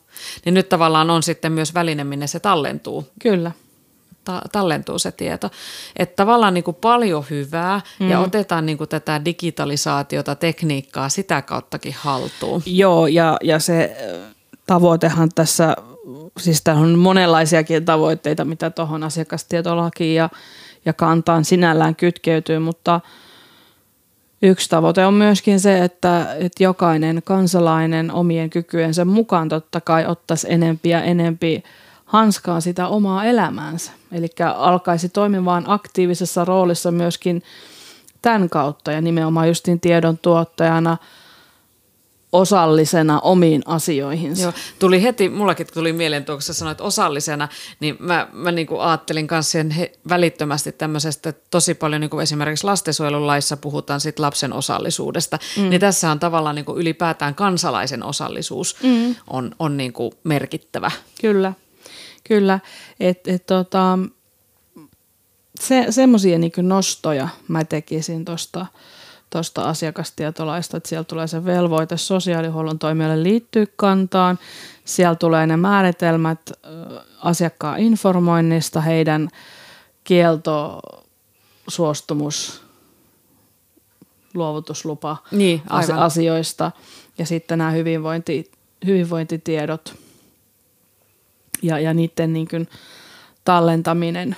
Niin 0.45 0.53
nyt 0.53 0.69
tavallaan 0.69 1.09
on 1.09 1.23
sitten 1.23 1.51
myös 1.51 1.73
väline, 1.73 2.03
minne 2.03 2.27
se 2.27 2.39
tallentuu. 2.39 3.07
Kyllä. 3.21 3.51
Ta- 4.23 4.41
tallentuu 4.51 4.99
se 4.99 5.11
tieto. 5.11 5.49
Että 5.95 6.15
tavallaan 6.15 6.53
niin 6.53 6.63
kuin 6.63 6.77
paljon 6.81 7.25
hyvää 7.29 7.81
mm. 7.99 8.09
ja 8.09 8.19
otetaan 8.19 8.65
niin 8.65 8.77
kuin 8.77 8.89
tätä 8.89 9.25
digitalisaatiota, 9.25 10.35
tekniikkaa 10.35 11.09
sitä 11.09 11.41
kauttakin 11.41 11.95
haltuun. 11.97 12.63
Joo, 12.65 13.07
ja, 13.07 13.37
ja 13.43 13.59
se 13.59 13.97
tavoitehan 14.67 15.29
tässä 15.35 15.75
siis 16.39 16.63
on 16.81 16.99
monenlaisiakin 16.99 17.85
tavoitteita, 17.85 18.45
mitä 18.45 18.69
tuohon 18.69 19.03
asiakastietolakiin 19.03 20.15
ja, 20.15 20.29
ja 20.85 20.93
kantaan 20.93 21.45
sinällään 21.45 21.95
kytkeytyy, 21.95 22.59
mutta 22.59 23.01
yksi 24.41 24.69
tavoite 24.69 25.05
on 25.05 25.13
myöskin 25.13 25.59
se, 25.59 25.83
että, 25.83 26.35
että 26.39 26.63
jokainen 26.63 27.21
kansalainen 27.23 28.11
omien 28.11 28.49
kykyensä 28.49 29.05
mukaan 29.05 29.49
totta 29.49 29.81
kai 29.81 30.05
ottaisi 30.05 30.47
enempi 30.49 30.89
ja 30.89 31.03
enempi 31.03 31.63
hanskaa 32.05 32.61
sitä 32.61 32.87
omaa 32.87 33.25
elämäänsä. 33.25 33.91
Eli 34.11 34.27
alkaisi 34.55 35.09
toimimaan 35.09 35.63
aktiivisessa 35.67 36.45
roolissa 36.45 36.91
myöskin 36.91 37.43
tämän 38.21 38.49
kautta 38.49 38.91
ja 38.91 39.01
nimenomaan 39.01 39.47
justin 39.47 39.79
tiedon 39.79 40.17
tuottajana– 40.17 40.97
osallisena 42.35 43.19
omiin 43.19 43.61
asioihinsa. 43.65 44.41
Joo, 44.41 44.53
tuli 44.79 45.03
heti, 45.03 45.29
mullakin 45.29 45.67
tuli 45.73 45.93
mieleen 45.93 46.25
tuo, 46.25 46.35
kun 46.35 46.41
sä 46.41 46.53
sanoit 46.53 46.81
osallisena, 46.81 47.47
niin 47.79 47.95
mä, 47.99 48.27
mä 48.33 48.51
niin 48.51 48.67
kuin 48.67 48.81
ajattelin 48.81 49.27
myös 49.31 49.51
sen 49.51 49.71
he, 49.71 49.91
välittömästi 50.09 50.71
tämmöisestä, 50.71 51.29
että 51.29 51.47
tosi 51.51 51.73
paljon 51.73 52.01
niin 52.01 52.09
kuin 52.09 52.23
esimerkiksi 52.23 52.63
lastensuojelun 52.63 53.27
laissa 53.27 53.57
puhutaan 53.57 53.99
sit 53.99 54.19
lapsen 54.19 54.53
osallisuudesta, 54.53 55.39
mm. 55.57 55.69
niin 55.69 55.81
tässä 55.81 56.11
on 56.11 56.19
tavallaan 56.19 56.55
niin 56.55 56.65
kuin 56.65 56.77
ylipäätään 56.77 57.35
kansalaisen 57.35 58.03
osallisuus 58.03 58.75
mm. 58.83 59.15
on, 59.27 59.55
on 59.59 59.77
niin 59.77 59.93
kuin 59.93 60.11
merkittävä. 60.23 60.91
Kyllä, 61.21 61.53
kyllä. 62.23 62.59
Et, 62.99 63.27
et, 63.27 63.45
tota, 63.45 63.99
se, 65.59 65.85
semmoisia 65.89 66.39
niin 66.39 66.51
nostoja 66.61 67.27
mä 67.47 67.63
tekisin 67.63 68.25
tuosta– 68.25 68.65
tuosta 69.29 69.61
asiakastietolaista, 69.61 70.77
että 70.77 70.89
siellä 70.89 71.03
tulee 71.03 71.27
se 71.27 71.45
velvoite 71.45 71.97
sosiaalihuollon 71.97 72.79
toimijoille 72.79 73.23
liittyä 73.23 73.65
kantaan. 73.75 74.39
Siellä 74.85 75.15
tulee 75.15 75.47
ne 75.47 75.57
määritelmät 75.57 76.51
asiakkaan 77.23 77.79
informoinnista, 77.79 78.81
heidän 78.81 79.29
kielto, 80.03 80.79
suostumus, 81.67 82.63
luovutuslupa 84.33 85.17
niin, 85.31 85.61
asioista 85.97 86.71
ja 87.17 87.25
sitten 87.25 87.57
nämä 87.57 87.71
hyvinvointi, 87.71 88.51
hyvinvointitiedot 88.85 89.95
ja, 91.61 91.79
ja 91.79 91.93
niiden 91.93 92.33
niin 92.33 92.47
kuin 92.47 92.67
tallentaminen 93.45 94.35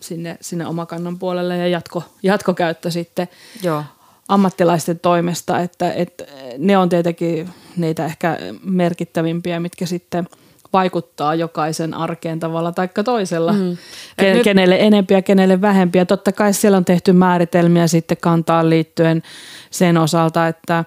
sinne, 0.00 0.38
sinne 0.40 0.66
omakannan 0.66 1.18
puolelle 1.18 1.56
ja 1.56 1.68
jatko, 1.68 2.02
jatkokäyttö 2.22 2.90
sitten. 2.90 3.28
Joo 3.62 3.82
ammattilaisten 4.28 4.98
toimesta, 4.98 5.60
että, 5.60 5.92
että 5.92 6.24
ne 6.58 6.78
on 6.78 6.88
tietenkin 6.88 7.48
niitä 7.76 8.04
ehkä 8.04 8.38
merkittävimpiä, 8.64 9.60
mitkä 9.60 9.86
sitten 9.86 10.28
vaikuttaa 10.72 11.34
jokaisen 11.34 11.94
arkeen 11.94 12.40
tavalla 12.40 12.72
tai 12.72 12.88
toisella. 13.04 13.52
Mm. 13.52 13.76
Ken, 14.16 14.34
nyt... 14.36 14.44
Kenelle 14.44 14.76
enempiä, 14.80 15.22
kenelle 15.22 15.60
vähempiä. 15.60 16.04
Totta 16.04 16.32
kai 16.32 16.52
siellä 16.52 16.76
on 16.76 16.84
tehty 16.84 17.12
määritelmiä 17.12 17.86
sitten 17.86 18.16
kantaan 18.20 18.70
liittyen 18.70 19.22
sen 19.70 19.98
osalta, 19.98 20.48
että 20.48 20.84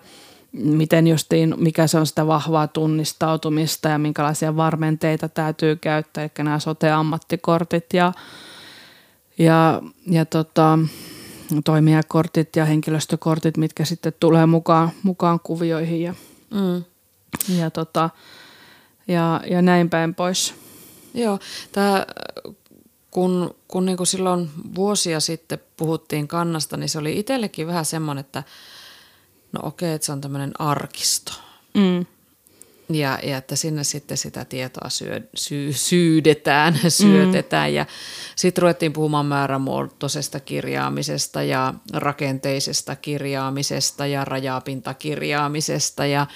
miten 0.51 1.07
justiin, 1.07 1.55
mikä 1.57 1.87
se 1.87 1.97
on 1.97 2.07
sitä 2.07 2.27
vahvaa 2.27 2.67
tunnistautumista 2.67 3.89
ja 3.89 3.97
minkälaisia 3.97 4.55
varmenteita 4.55 5.29
täytyy 5.29 5.75
käyttää, 5.75 6.23
eli 6.23 6.31
nämä 6.37 6.59
sote-ammattikortit 6.59 7.85
ja, 7.93 8.13
ja, 9.37 9.81
ja 10.07 10.25
tota, 10.25 10.79
toimijakortit 11.65 12.55
ja 12.55 12.65
henkilöstökortit, 12.65 13.57
mitkä 13.57 13.85
sitten 13.85 14.13
tulee 14.19 14.45
mukaan, 14.45 14.89
mukaan 15.03 15.39
kuvioihin 15.39 16.01
ja, 16.01 16.13
mm. 16.51 16.83
ja, 17.57 17.71
tota, 17.71 18.09
ja, 19.07 19.41
ja 19.49 19.61
näin 19.61 19.89
päin 19.89 20.15
pois. 20.15 20.53
Joo, 21.13 21.39
tämä, 21.71 22.05
kun, 23.11 23.55
kun 23.67 23.85
niin 23.85 23.97
kuin 23.97 24.07
silloin 24.07 24.49
vuosia 24.75 25.19
sitten 25.19 25.59
puhuttiin 25.77 26.27
kannasta, 26.27 26.77
niin 26.77 26.89
se 26.89 26.99
oli 26.99 27.19
itsellekin 27.19 27.67
vähän 27.67 27.85
semmoinen, 27.85 28.19
että 28.19 28.43
no 29.51 29.59
okei, 29.63 29.93
että 29.93 30.05
se 30.05 30.11
on 30.11 30.21
tämmöinen 30.21 30.51
arkisto. 30.59 31.33
Mm. 31.73 32.05
Ja, 32.89 33.19
ja 33.23 33.37
että 33.37 33.55
sinne 33.55 33.83
sitten 33.83 34.17
sitä 34.17 34.45
tietoa 34.45 34.89
syö, 34.89 35.21
sy, 35.35 35.73
syydetään, 35.73 36.79
syötetään. 36.87 37.69
Mm. 37.69 37.75
Ja 37.75 37.85
sitten 38.35 38.61
ruvettiin 38.61 38.93
puhumaan 38.93 39.25
määrämuotoisesta 39.25 40.39
kirjaamisesta 40.39 41.43
ja 41.43 41.73
rakenteisesta 41.93 42.95
kirjaamisesta 42.95 44.05
ja 44.05 44.25
rajapintakirjaamisesta. 44.25 46.05
Ja, 46.05 46.27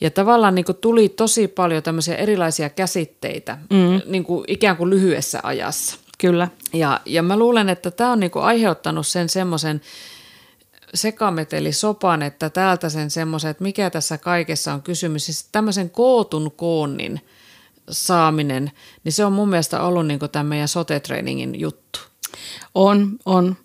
ja 0.00 0.10
tavallaan 0.10 0.54
niin 0.54 0.64
kuin 0.64 0.78
tuli 0.80 1.08
tosi 1.08 1.48
paljon 1.48 1.82
tämmöisiä 1.82 2.14
erilaisia 2.14 2.70
käsitteitä 2.70 3.58
mm. 3.70 4.00
niin 4.06 4.24
kuin 4.24 4.44
ikään 4.48 4.76
kuin 4.76 4.90
lyhyessä 4.90 5.40
ajassa. 5.42 5.96
Kyllä. 6.18 6.48
Ja, 6.72 7.00
ja 7.04 7.22
mä 7.22 7.36
luulen, 7.36 7.68
että 7.68 7.90
tämä 7.90 8.12
on 8.12 8.20
niin 8.20 8.30
kuin 8.30 8.44
aiheuttanut 8.44 9.06
sen 9.06 9.28
semmoisen 9.28 9.80
sekameteli 10.94 11.72
sopan, 11.72 12.22
että 12.22 12.50
täältä 12.50 12.88
sen 12.88 13.10
semmoisen, 13.10 13.50
että 13.50 13.62
mikä 13.62 13.90
tässä 13.90 14.18
kaikessa 14.18 14.74
on 14.74 14.82
kysymys. 14.82 15.26
Siis 15.26 15.48
tämmöisen 15.52 15.90
kootun 15.90 16.52
koonnin 16.56 17.20
saaminen, 17.90 18.70
niin 19.04 19.12
se 19.12 19.24
on 19.24 19.32
mun 19.32 19.48
mielestä 19.48 19.82
ollut 19.82 20.06
niin 20.06 20.20
tämän 20.32 20.46
meidän 20.46 20.68
sote-treeningin 20.68 21.60
juttu. 21.60 22.00
On, 22.74 23.16
on. 23.24 23.56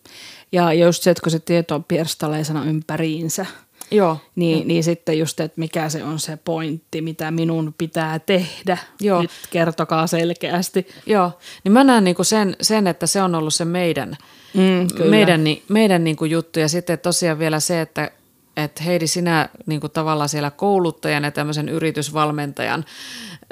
Ja 0.51 0.73
just 0.73 1.03
se, 1.03 1.09
että 1.09 1.23
kun 1.23 1.31
se 1.31 1.39
tieto 1.39 1.75
on 1.75 1.83
pirstaleisena 1.83 2.65
ympäriinsä, 2.65 3.45
Joo. 3.91 4.17
niin, 4.35 4.67
niin 4.67 4.83
sitten 4.83 5.19
just, 5.19 5.39
että 5.39 5.59
mikä 5.59 5.89
se 5.89 6.03
on 6.03 6.19
se 6.19 6.37
pointti, 6.37 7.01
mitä 7.01 7.31
minun 7.31 7.73
pitää 7.77 8.19
tehdä. 8.19 8.77
Joo. 8.99 9.21
Nyt 9.21 9.31
kertokaa 9.49 10.07
selkeästi. 10.07 10.87
Joo, 11.05 11.31
niin 11.63 11.71
mä 11.71 11.83
näen 11.83 12.03
niinku 12.03 12.23
sen, 12.23 12.55
sen, 12.61 12.87
että 12.87 13.07
se 13.07 13.21
on 13.21 13.35
ollut 13.35 13.53
se 13.53 13.65
meidän, 13.65 14.17
Mm, 14.53 14.87
kyllä. 14.95 15.09
meidän, 15.09 15.41
meidän 15.69 16.03
niinku 16.03 16.25
juttu. 16.25 16.59
Ja 16.59 16.67
sitten 16.67 16.99
tosiaan 16.99 17.39
vielä 17.39 17.59
se, 17.59 17.81
että 17.81 18.11
et 18.57 18.85
Heidi, 18.85 19.07
sinä 19.07 19.49
niinku 19.65 19.89
tavallaan 19.89 20.29
siellä 20.29 20.51
kouluttajan 20.51 21.23
ja 21.23 21.31
tämmöisen 21.31 21.69
yritysvalmentajan 21.69 22.85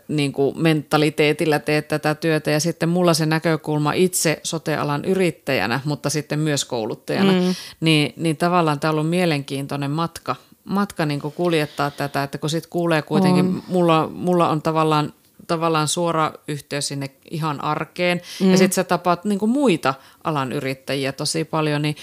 niinku 0.08 0.54
mentaliteetillä 0.58 1.60
teet 1.60 1.88
tätä 1.88 2.16
työtä. 2.16 2.52
Ja 2.52 2.60
sitten 2.60 2.90
mulla 2.90 3.14
se 3.14 3.26
näkökulma 3.26 3.94
itse 3.94 4.40
sotealan 4.44 5.06
yrittäjänä, 5.06 5.80
mutta 5.86 6.10
sitten 6.10 6.40
myös 6.40 6.66
kouluttajana. 6.66 7.32
Mm. 7.32 7.56
Niin, 7.80 8.14
niin 8.18 8.38
tavallaan 8.38 8.80
tämä 8.80 8.90
on 8.90 8.96
ollut 8.96 9.10
mielenkiintoinen 9.10 9.92
matka, 9.92 10.36
matka 10.64 11.06
niinku 11.06 11.32
kuljettaa 11.32 11.92
tätä, 11.92 12.24
että 12.24 12.38
kun 12.38 12.50
sitten 12.50 12.70
kuulee 12.70 13.02
kuitenkin, 13.02 13.46
On. 13.46 13.64
mulla, 13.68 14.10
mulla 14.14 14.50
on 14.50 14.62
tavallaan 14.62 15.14
tavallaan 15.50 15.88
suora 15.88 16.32
yhteys 16.48 16.88
sinne 16.88 17.10
ihan 17.32 17.64
arkeen. 17.64 18.22
Mm. 18.40 18.52
Ja 18.52 18.58
sitten 18.58 18.76
sä 18.76 18.84
tapaat 18.84 19.26
niinku 19.26 19.48
muita 19.48 19.94
alan 20.24 20.52
yrittäjiä 20.52 21.12
tosi 21.12 21.44
paljon, 21.44 21.82
niin, 21.82 21.96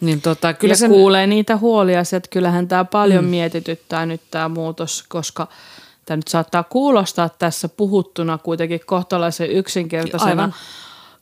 niin 0.00 0.20
tota, 0.20 0.52
kyllä 0.52 0.58
Kyllä 0.60 0.74
se... 0.74 0.78
se 0.78 0.88
kuulee 0.88 1.26
niitä 1.26 1.56
huolia, 1.56 2.00
että 2.00 2.30
kyllähän 2.30 2.68
tämä 2.68 2.84
paljon 2.84 3.24
mm. 3.24 3.30
mietityttää 3.30 4.06
nyt 4.06 4.20
tämä 4.30 4.48
muutos, 4.48 5.04
koska 5.08 5.48
tämä 6.06 6.16
nyt 6.16 6.28
saattaa 6.28 6.62
kuulostaa 6.62 7.28
tässä 7.28 7.68
puhuttuna 7.68 8.38
kuitenkin 8.38 8.80
kohtalaisen 8.86 9.50
yksinkertaisena, 9.50 10.30
Aivan. 10.30 10.54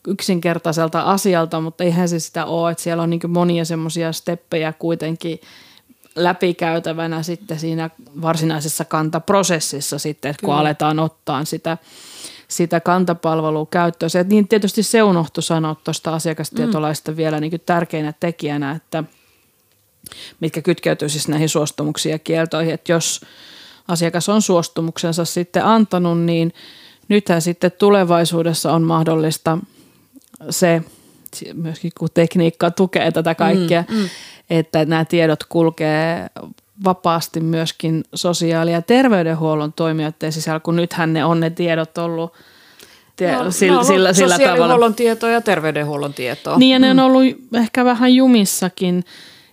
yksinkertaiselta 0.07 1.00
asialta, 1.00 1.61
mutta 1.61 1.85
eihän 1.85 2.09
se 2.09 2.19
sitä 2.19 2.45
ole, 2.45 2.71
että 2.71 2.83
siellä 2.83 3.02
on 3.02 3.11
niin 3.11 3.21
monia 3.31 3.64
semmoisia 3.64 4.12
steppejä 4.12 4.73
kuitenkin 4.73 5.41
läpikäytävänä 6.16 7.23
sitten 7.23 7.59
siinä 7.59 7.90
varsinaisessa 8.23 8.85
kantaprosessissa 8.85 9.99
sitten, 9.99 10.31
että 10.31 10.47
kun 10.47 10.54
aletaan 10.54 10.99
ottaa 10.99 11.45
sitä, 11.45 11.78
sitä 12.49 12.81
kantapalvelua 12.81 13.66
käyttöön. 13.71 14.11
Se, 14.11 14.23
niin 14.28 14.49
tietysti 14.49 14.83
se 14.83 15.02
unohtui 15.02 15.42
sanoa 15.42 15.76
tuosta 15.85 16.14
asiakastietolaista 16.14 17.11
mm. 17.11 17.16
vielä 17.16 17.40
niin 17.40 17.62
tärkeänä 17.66 18.12
tekijänä, 18.21 18.71
että 18.71 19.04
mitkä 20.40 20.62
kytkeytyy 20.62 21.09
siis 21.09 21.28
näihin 21.28 21.49
suostumuksiin 21.49 22.12
ja 22.12 22.19
kieltoihin, 22.19 22.75
että 22.75 22.92
jos 22.92 23.21
asiakas 23.88 24.28
on 24.28 24.42
suostumuksensa 24.42 25.25
sitten 25.25 25.64
antanut, 25.64 26.21
niin 26.21 26.52
nythän 27.09 27.42
sitten 27.42 27.73
tulevaisuudessa 27.73 28.73
on 28.73 28.83
mahdollista 28.83 29.59
se, 30.50 30.83
myöskin 31.54 31.92
kun 31.99 32.09
tekniikka 32.14 32.71
tukee 32.71 33.12
tätä 33.12 33.35
kaikkea, 33.35 33.85
mm, 33.88 33.97
mm. 33.97 34.09
Että 34.59 34.85
nämä 34.85 35.05
tiedot 35.05 35.45
kulkee 35.49 36.27
vapaasti 36.85 37.41
myöskin 37.41 38.05
sosiaali- 38.15 38.73
ja 38.73 38.83
terveydenhuollon 38.83 39.73
toimijoiden 39.73 40.33
sisällä, 40.33 40.61
kun 40.61 40.77
nythän 40.77 41.13
ne 41.13 41.25
on 41.25 41.41
ne 41.41 41.51
tiedot 41.51 41.99
ollut 41.99 42.33
tie- 43.17 43.37
No, 43.37 43.51
sillä, 43.51 43.77
no, 43.77 43.85
sillä, 43.85 44.13
sillä 44.13 44.35
tavalla. 44.35 44.53
sosiaalihuollon 44.53 44.95
tietoa 44.95 45.31
ja 45.31 45.41
terveydenhuollon 45.41 46.15
tietoa. 46.15 46.59
Niin 46.59 46.73
ja 46.73 46.79
ne 46.79 46.91
on 46.91 47.01
ollut 47.01 47.23
ehkä 47.55 47.85
vähän 47.85 48.15
jumissakin 48.15 49.05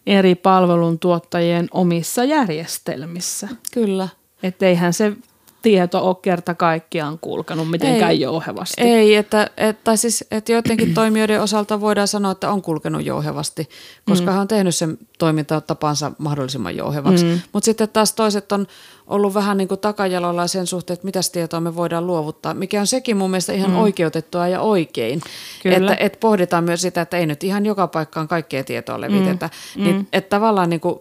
eri 0.08 0.36
palveluntuottajien 0.36 1.68
omissa 1.72 2.24
järjestelmissä. 2.24 3.48
Kyllä. 3.74 4.08
Että 4.44 4.66
eihän 4.66 4.94
se 4.94 5.12
tieto 5.62 6.08
ole 6.08 6.16
kerta 6.22 6.56
kaikkiaan 6.56 7.20
kulkenut 7.20 7.72
mitenkään 7.72 8.12
Ei. 8.12 8.20
jouhevasti. 8.20 8.82
Ei, 8.82 9.16
että, 9.16 9.50
että, 9.58 9.84
tai 9.84 9.98
siis, 9.98 10.26
että 10.32 10.52
joidenkin 10.52 10.94
toimijoiden 10.94 11.42
osalta 11.42 11.82
voidaan 11.82 12.08
sanoa, 12.08 12.32
että 12.32 12.52
on 12.52 12.62
kulkenut 12.62 13.06
jouhevasti, 13.06 13.70
koska 14.06 14.26
mm. 14.26 14.32
hän 14.32 14.42
on 14.42 14.48
tehnyt 14.48 14.76
sen 14.76 14.98
toimintatapansa 15.18 16.12
mahdollisimman 16.18 16.76
jouhevaksi. 16.76 17.26
Mm. 17.26 17.40
Mutta 17.54 17.66
sitten 17.66 17.90
taas 17.90 18.14
toiset 18.14 18.52
on 18.52 18.68
ollut 19.08 19.34
vähän 19.34 19.58
niin 19.58 19.68
kuin 19.68 19.80
takajalolla 19.80 20.48
sen 20.48 20.68
suhteen, 20.68 20.94
että 20.94 21.06
mitä 21.06 21.20
tietoa 21.32 21.60
me 21.60 21.76
voidaan 21.76 22.08
luovuttaa, 22.08 22.54
mikä 22.54 22.80
on 22.80 22.88
sekin 22.88 23.18
mun 23.18 23.30
mielestä 23.30 23.54
ihan 23.54 23.72
mm. 23.72 23.78
oikeutettua 23.78 24.48
ja 24.48 24.62
oikein. 24.62 25.22
Kyllä. 25.64 25.78
Että, 25.78 25.96
että 26.00 26.20
pohditaan 26.20 26.64
myös 26.64 26.82
sitä, 26.82 27.02
että 27.02 27.18
ei 27.18 27.26
nyt 27.26 27.44
ihan 27.44 27.66
joka 27.66 27.88
paikkaan 27.88 28.28
kaikkea 28.28 28.64
tietoa 28.64 29.02
levitetä. 29.02 29.50
Mm. 29.78 29.84
Niin, 29.84 30.08
että 30.14 30.30
tavallaan 30.30 30.70
niin 30.70 30.80
kuin 30.80 30.98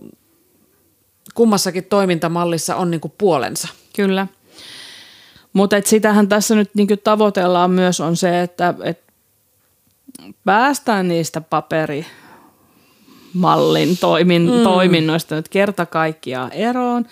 kummassakin 1.34 1.84
toimintamallissa 1.84 2.76
on 2.76 2.90
niin 2.90 3.00
kuin 3.00 3.12
puolensa. 3.18 3.68
Kyllä. 3.96 4.26
Mutta 5.52 5.76
sitähän 5.84 6.28
tässä 6.28 6.54
nyt 6.54 6.70
niinku 6.74 6.94
tavoitellaan 7.04 7.70
myös 7.70 8.00
on 8.00 8.16
se, 8.16 8.42
että 8.42 8.74
et 8.84 9.02
päästään 10.44 11.08
niistä 11.08 11.40
paperimallin 11.40 13.98
toimin, 14.00 14.42
mm. 14.42 14.62
toiminnoista 14.62 15.34
nyt 15.34 15.48
kerta 15.48 15.86
kaikkiaan 15.86 16.52
eroon. 16.52 17.06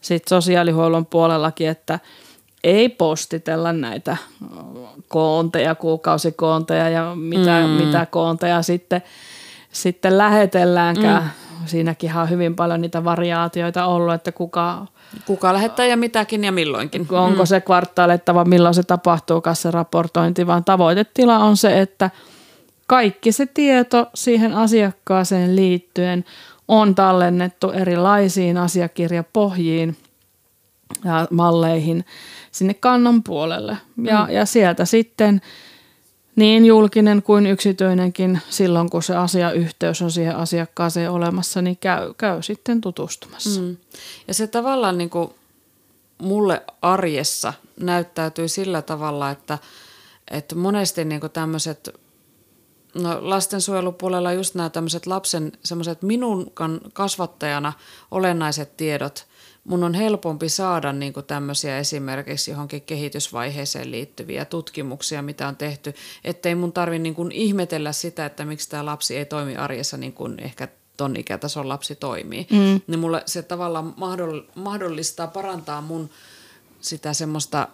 Sitten 0.00 0.28
sosiaalihuollon 0.28 1.06
puolellakin, 1.06 1.68
että 1.68 1.98
ei 2.64 2.88
postitella 2.88 3.72
näitä 3.72 4.16
koonteja, 5.08 5.74
kuukausikoonteja 5.74 6.88
ja 6.88 7.14
mitä, 7.14 7.62
mm. 7.66 7.70
mitä 7.70 8.06
koonteja 8.06 8.62
sitten, 8.62 9.02
sitten 9.72 10.18
lähetelläänkään. 10.18 11.22
Mm. 11.22 11.30
Siinäkin 11.66 12.16
on 12.16 12.30
hyvin 12.30 12.56
paljon 12.56 12.80
niitä 12.80 13.04
variaatioita 13.04 13.86
ollut, 13.86 14.14
että 14.14 14.32
kuka 14.32 14.86
Kuka 15.26 15.52
lähettää 15.52 15.86
ja 15.86 15.96
mitäkin 15.96 16.44
ja 16.44 16.52
milloinkin. 16.52 17.06
onko 17.10 17.46
se 17.46 17.60
kvartaalettava, 17.60 18.44
milloin 18.44 18.74
se 18.74 18.82
tapahtuu, 18.82 19.42
se 19.52 19.70
raportointi, 19.70 20.46
vaan 20.46 20.64
tavoitetila 20.64 21.38
on 21.38 21.56
se, 21.56 21.80
että 21.80 22.10
kaikki 22.86 23.32
se 23.32 23.46
tieto 23.46 24.10
siihen 24.14 24.54
asiakkaaseen 24.54 25.56
liittyen 25.56 26.24
on 26.68 26.94
tallennettu 26.94 27.70
erilaisiin 27.70 28.56
asiakirjapohjiin 28.56 29.96
ja 31.04 31.28
malleihin 31.30 32.04
sinne 32.50 32.74
kannan 32.74 33.22
puolelle. 33.22 33.76
Ja, 34.02 34.28
ja 34.30 34.46
sieltä 34.46 34.84
sitten 34.84 35.40
niin 36.36 36.66
julkinen 36.66 37.22
kuin 37.22 37.46
yksityinenkin 37.46 38.40
silloin, 38.50 38.90
kun 38.90 39.02
se 39.02 39.16
asiayhteys 39.16 40.02
on 40.02 40.10
siihen 40.10 40.36
asiakkaaseen 40.36 41.10
olemassa, 41.10 41.62
niin 41.62 41.76
käy, 41.76 42.14
käy 42.18 42.42
sitten 42.42 42.80
tutustumassa. 42.80 43.60
Mm. 43.60 43.76
Ja 44.28 44.34
se 44.34 44.46
tavallaan 44.46 44.98
niin 44.98 45.10
kuin 45.10 45.30
mulle 46.18 46.62
arjessa 46.82 47.52
näyttäytyy 47.80 48.48
sillä 48.48 48.82
tavalla, 48.82 49.30
että, 49.30 49.58
että 50.30 50.54
monesti 50.54 51.04
niin 51.04 51.20
kuin 51.20 51.32
tämmöiset, 51.32 52.00
no 52.94 53.18
lastensuojelupuolella 53.20 54.32
just 54.32 54.54
nämä 54.54 54.70
tämmöiset 54.70 55.06
lapsen, 55.06 55.52
semmoiset 55.64 56.02
minun 56.02 56.52
kasvattajana 56.92 57.72
olennaiset 58.10 58.76
tiedot, 58.76 59.26
mun 59.64 59.84
on 59.84 59.94
helpompi 59.94 60.48
saada 60.48 60.92
niin 60.92 61.12
kuin 61.12 61.26
tämmöisiä 61.26 61.78
esimerkiksi 61.78 62.50
johonkin 62.50 62.82
kehitysvaiheeseen 62.82 63.90
liittyviä 63.90 64.44
tutkimuksia, 64.44 65.22
mitä 65.22 65.48
on 65.48 65.56
tehty, 65.56 65.94
ettei 66.24 66.54
mun 66.54 66.72
tarvi 66.72 66.98
niin 66.98 67.14
kuin 67.14 67.32
ihmetellä 67.32 67.92
sitä, 67.92 68.26
että 68.26 68.44
miksi 68.44 68.70
tämä 68.70 68.86
lapsi 68.86 69.16
ei 69.16 69.24
toimi 69.24 69.56
arjessa 69.56 69.96
niin 69.96 70.12
kuin 70.12 70.40
ehkä 70.40 70.68
ton 70.96 71.16
ikätason 71.16 71.68
lapsi 71.68 71.94
toimii. 71.94 72.46
Mm. 72.50 72.80
Niin 72.86 73.00
mulle 73.00 73.22
se 73.26 73.42
tavallaan 73.42 73.94
mahdollistaa 74.54 75.26
parantaa 75.26 75.80
mun 75.80 76.10
sitä 76.80 77.12
semmoista 77.12 77.68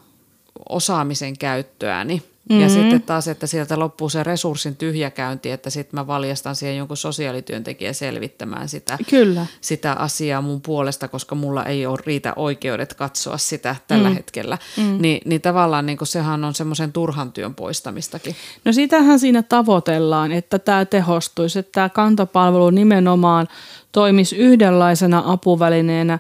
osaamisen 0.68 1.38
käyttöäni. 1.38 2.22
Mm-hmm. 2.48 2.62
Ja 2.62 2.68
sitten 2.68 3.02
taas, 3.02 3.28
että 3.28 3.46
sieltä 3.46 3.78
loppuu 3.78 4.08
se 4.08 4.22
resurssin 4.22 4.76
tyhjäkäynti, 4.76 5.50
että 5.50 5.70
sitten 5.70 6.00
mä 6.00 6.06
valjastan 6.06 6.56
siihen 6.56 6.76
jonkun 6.76 6.96
sosiaalityöntekijän 6.96 7.94
selvittämään 7.94 8.68
sitä, 8.68 8.98
Kyllä. 9.11 9.46
sitä 9.61 9.92
asiaa 9.92 10.42
mun 10.42 10.61
puolesta, 10.61 11.08
koska 11.08 11.34
mulla 11.34 11.64
ei 11.64 11.87
ole 11.87 11.98
riitä 12.06 12.32
oikeudet 12.37 12.94
katsoa 12.94 13.38
sitä 13.38 13.76
tällä 13.88 14.08
mm. 14.08 14.14
hetkellä. 14.14 14.58
Mm. 14.76 14.96
Ni, 15.00 15.20
niin 15.24 15.40
tavallaan 15.40 15.87
niin 15.87 15.98
sehän 16.02 16.44
on 16.44 16.54
semmoisen 16.54 16.92
turhan 16.92 17.32
työn 17.32 17.54
poistamistakin. 17.54 18.37
No 18.64 18.72
sitähän 18.72 19.18
siinä 19.18 19.42
tavoitellaan, 19.42 20.32
että 20.32 20.58
tämä 20.58 20.84
tehostuisi, 20.84 21.58
että 21.58 21.72
tämä 21.72 21.88
kantapalvelu 21.88 22.70
nimenomaan 22.70 23.48
toimisi 23.92 24.37
yhdenlaisena 24.37 25.22
apuvälineenä 25.26 26.18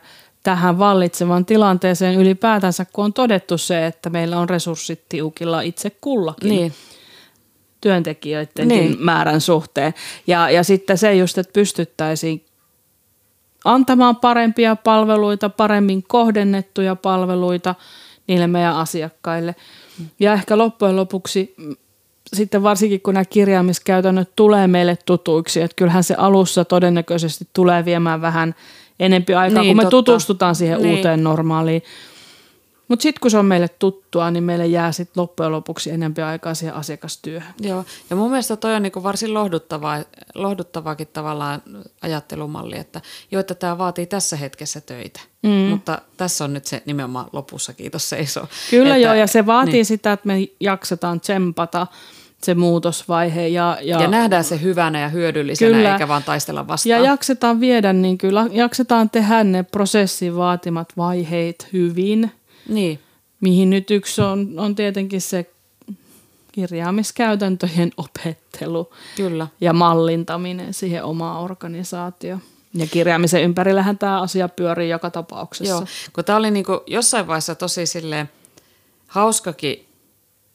tähän 0.48 0.78
vallitsevaan 0.78 1.44
tilanteeseen 1.44 2.14
ylipäätänsä, 2.14 2.86
kun 2.92 3.04
on 3.04 3.12
todettu 3.12 3.58
se, 3.58 3.86
että 3.86 4.10
meillä 4.10 4.38
on 4.38 4.48
resurssit 4.48 5.02
tiukilla 5.08 5.60
itse 5.60 5.90
kullakin. 5.90 6.48
Niin. 6.48 6.72
työntekijöiden 7.80 8.68
Niin. 8.68 8.90
niin. 8.90 8.96
määrän 9.04 9.40
suhteen. 9.40 9.94
Ja, 10.26 10.50
ja 10.50 10.62
sitten 10.62 10.98
se 10.98 11.14
just, 11.14 11.38
että 11.38 11.52
pystyttäisiin 11.52 12.44
antamaan 13.64 14.16
parempia 14.16 14.76
palveluita, 14.76 15.48
paremmin 15.48 16.02
kohdennettuja 16.02 16.96
palveluita 16.96 17.74
niille 18.26 18.46
meidän 18.46 18.76
asiakkaille. 18.76 19.54
Ja 20.20 20.32
ehkä 20.32 20.58
loppujen 20.58 20.96
lopuksi 20.96 21.54
mm, 21.56 21.76
sitten 22.34 22.62
varsinkin 22.62 23.00
kun 23.00 23.14
nämä 23.14 23.24
kirjaamiskäytännöt 23.24 24.36
tulee 24.36 24.66
meille 24.66 24.98
tutuiksi, 25.06 25.62
että 25.62 25.74
kyllähän 25.76 26.04
se 26.04 26.14
alussa 26.14 26.64
todennäköisesti 26.64 27.48
tulee 27.52 27.84
viemään 27.84 28.20
vähän 28.20 28.54
enempi 29.00 29.34
aikaa, 29.34 29.62
Niin, 29.62 29.70
kun 29.70 29.76
me 29.76 29.82
totta. 29.82 29.90
tutustutaan 29.90 30.54
siihen 30.54 30.82
Niin. 30.82 30.96
uuteen 30.96 31.24
normaaliin. 31.24 31.82
Mutta 32.88 33.02
sitten 33.02 33.20
kun 33.20 33.30
se 33.30 33.38
on 33.38 33.44
meille 33.46 33.68
tuttua, 33.68 34.30
niin 34.30 34.44
meille 34.44 34.66
jää 34.66 34.92
sitten 34.92 35.20
loppujen 35.20 35.52
lopuksi 35.52 35.90
enempi 35.90 36.22
aikaa 36.22 36.54
siihen 36.54 36.74
asiakastyöhön. 36.74 37.54
Joo, 37.60 37.84
ja 38.10 38.16
mun 38.16 38.30
mielestä 38.30 38.56
toi 38.56 38.74
on 38.74 38.82
niin 38.82 38.92
varsin 39.02 39.34
lohduttavaa, 39.34 39.98
lohduttavaakin 40.34 41.06
tavallaan 41.12 41.62
ajattelumalli, 42.02 42.78
että 42.78 43.00
jo, 43.30 43.40
että 43.40 43.54
tämä 43.54 43.78
vaatii 43.78 44.06
tässä 44.06 44.36
hetkessä 44.36 44.80
töitä, 44.80 45.20
mm. 45.42 45.48
mutta 45.50 45.98
tässä 46.16 46.44
on 46.44 46.52
nyt 46.52 46.64
se 46.64 46.82
nimenomaan 46.86 47.26
lopussa, 47.32 47.72
kiitos 47.72 48.08
seiso. 48.08 48.48
Kyllä 48.70 48.96
että, 48.96 49.06
joo, 49.06 49.14
ja 49.14 49.26
se 49.26 49.46
vaatii. 49.46 49.72
Niin, 49.72 49.86
sitä, 49.86 50.12
että 50.12 50.26
me 50.26 50.38
jaksetaan 50.60 51.20
tsempata 51.20 51.86
se 52.42 52.54
muutosvaihe 52.54 53.48
ja, 53.48 53.78
ja, 53.82 54.02
ja 54.02 54.08
nähdään 54.08 54.44
se 54.44 54.60
hyvänä 54.60 55.00
ja 55.00 55.08
hyödyllisenä, 55.08 55.76
Kyllä. 55.76 55.92
eikä 55.92 56.08
vaan 56.08 56.22
taistella 56.22 56.66
vastaan. 56.66 56.90
ja 56.90 57.10
jaksetaan 57.10 57.60
viedä, 57.60 57.92
niin 57.92 58.18
kyllä 58.18 58.46
jaksetaan 58.50 59.10
tehdä 59.10 59.44
ne 59.44 59.62
prosessin 59.62 60.36
vaatimat 60.36 60.88
vaiheet 60.96 61.68
hyvin, 61.72 62.32
Niin, 62.68 63.00
mihin 63.40 63.70
nyt 63.70 63.90
yksi 63.90 64.20
on, 64.22 64.52
on 64.56 64.74
tietenkin 64.74 65.20
se 65.20 65.50
kirjaamiskäytäntöjen 66.52 67.92
opettelu 67.96 68.90
kyllä. 69.16 69.46
ja 69.60 69.72
mallintaminen 69.72 70.74
siihen 70.74 71.04
omaan 71.04 71.42
organisaatioon. 71.42 72.42
Ja 72.74 72.86
kirjaamisen 72.86 73.42
ympärillähän 73.42 73.98
tämä 73.98 74.20
asia 74.20 74.48
pyörii 74.48 74.90
joka 74.90 75.10
tapauksessa. 75.10 75.74
Joo, 75.74 75.86
kun 76.12 76.24
tämä 76.24 76.38
oli 76.38 76.50
niinku 76.50 76.80
jossain 76.86 77.26
vaiheessa 77.26 77.54
tosi 77.54 77.86
silleen 77.86 78.30
hauskakin 79.06 79.87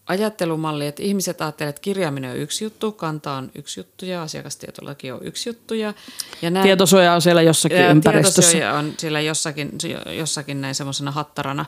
ajattelumalli, 0.06 0.88
että 0.88 1.04
ihmiset 1.04 1.42
ajattelevat, 1.42 1.76
että 1.76 1.82
kirjaaminen 1.82 2.32
on 2.32 2.38
yksi 2.38 2.64
juttu, 2.64 2.92
kanta 2.92 3.34
on 3.34 3.52
yksi 3.56 3.80
juttu 3.80 4.06
ja 4.06 4.22
asiakastietolaki 4.22 5.12
on 5.12 5.20
yksi 5.24 5.50
juttu. 5.50 5.74
Ja, 5.74 5.94
ja 6.42 6.50
näin, 6.50 6.64
Tietosuoja 6.64 7.14
on 7.14 7.22
siellä 7.22 7.42
jossakin 7.42 7.78
ja 7.78 7.90
ympäristössä. 7.90 8.42
tietosuoja 8.42 8.74
on 8.74 8.94
siellä 8.98 9.22
jossakin, 9.22 9.72
jossakin 10.18 10.62
näin 10.62 10.76
semmoisena 10.76 11.12
hattarana, 11.12 11.66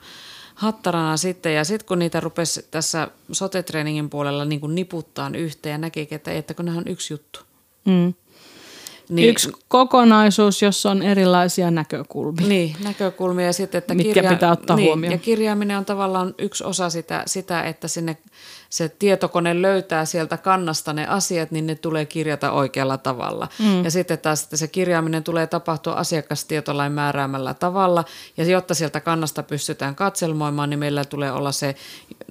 hattarana 0.55 1.17
sitten. 1.17 1.55
Ja 1.55 1.63
sitten 1.63 1.87
kun 1.87 1.99
niitä 1.99 2.19
rupesi 2.19 2.67
tässä 2.71 3.07
sote-treeningin 3.31 4.09
puolella 4.09 4.45
niin 4.45 4.61
kuin 4.61 4.75
niputtaan 4.75 5.35
yhteen 5.35 5.71
ja 5.71 5.77
näkikin, 5.77 6.15
että, 6.15 6.31
että 6.31 6.53
kun 6.53 6.65
nämä 6.65 6.77
on 6.77 6.87
yksi 6.87 7.13
juttu. 7.13 7.39
Mm. 7.85 8.13
Niin, 9.09 9.29
Yksi 9.29 9.51
kokonaisuus, 9.67 10.61
jossa 10.61 10.91
on 10.91 11.01
erilaisia 11.01 11.71
näkökulmia. 11.71 12.47
Niin, 12.47 12.75
näkökulmia 12.83 13.45
ja 13.45 13.53
sitten, 13.53 13.77
että 13.77 13.93
Mitkä 13.93 14.23
pitää 14.29 14.51
ottaa 14.51 14.75
niin, 14.75 14.87
huomioon. 14.87 15.11
Ja 15.11 15.17
kirjaaminen 15.17 15.77
on 15.77 15.85
tavallaan 15.85 16.35
yksi 16.37 16.63
osa 16.63 16.89
sitä, 16.89 17.23
sitä, 17.25 17.63
että 17.63 17.87
sinne 17.87 18.17
se 18.69 18.89
tietokone 18.89 19.61
löytää 19.61 20.05
sieltä 20.05 20.37
kannasta 20.37 20.93
ne 20.93 21.07
asiat, 21.07 21.51
niin 21.51 21.67
ne 21.67 21.75
tulee 21.75 22.05
kirjata 22.05 22.51
oikealla 22.51 22.97
tavalla. 22.97 23.47
Mm. 23.59 23.83
Ja 23.83 23.91
sitten 23.91 24.19
taas 24.19 24.43
että 24.43 24.57
se 24.57 24.67
kirjaaminen 24.67 25.23
tulee 25.23 25.47
tapahtua 25.47 25.93
asiakastietolain 25.93 26.91
määräämällä 26.91 27.53
tavalla. 27.53 28.03
Ja 28.37 28.45
jotta 28.45 28.73
sieltä 28.73 28.99
kannasta 28.99 29.43
pystytään 29.43 29.95
katselmoimaan, 29.95 30.69
niin 30.69 30.79
meillä 30.79 31.05
tulee 31.05 31.31
olla 31.31 31.51
se 31.51 31.75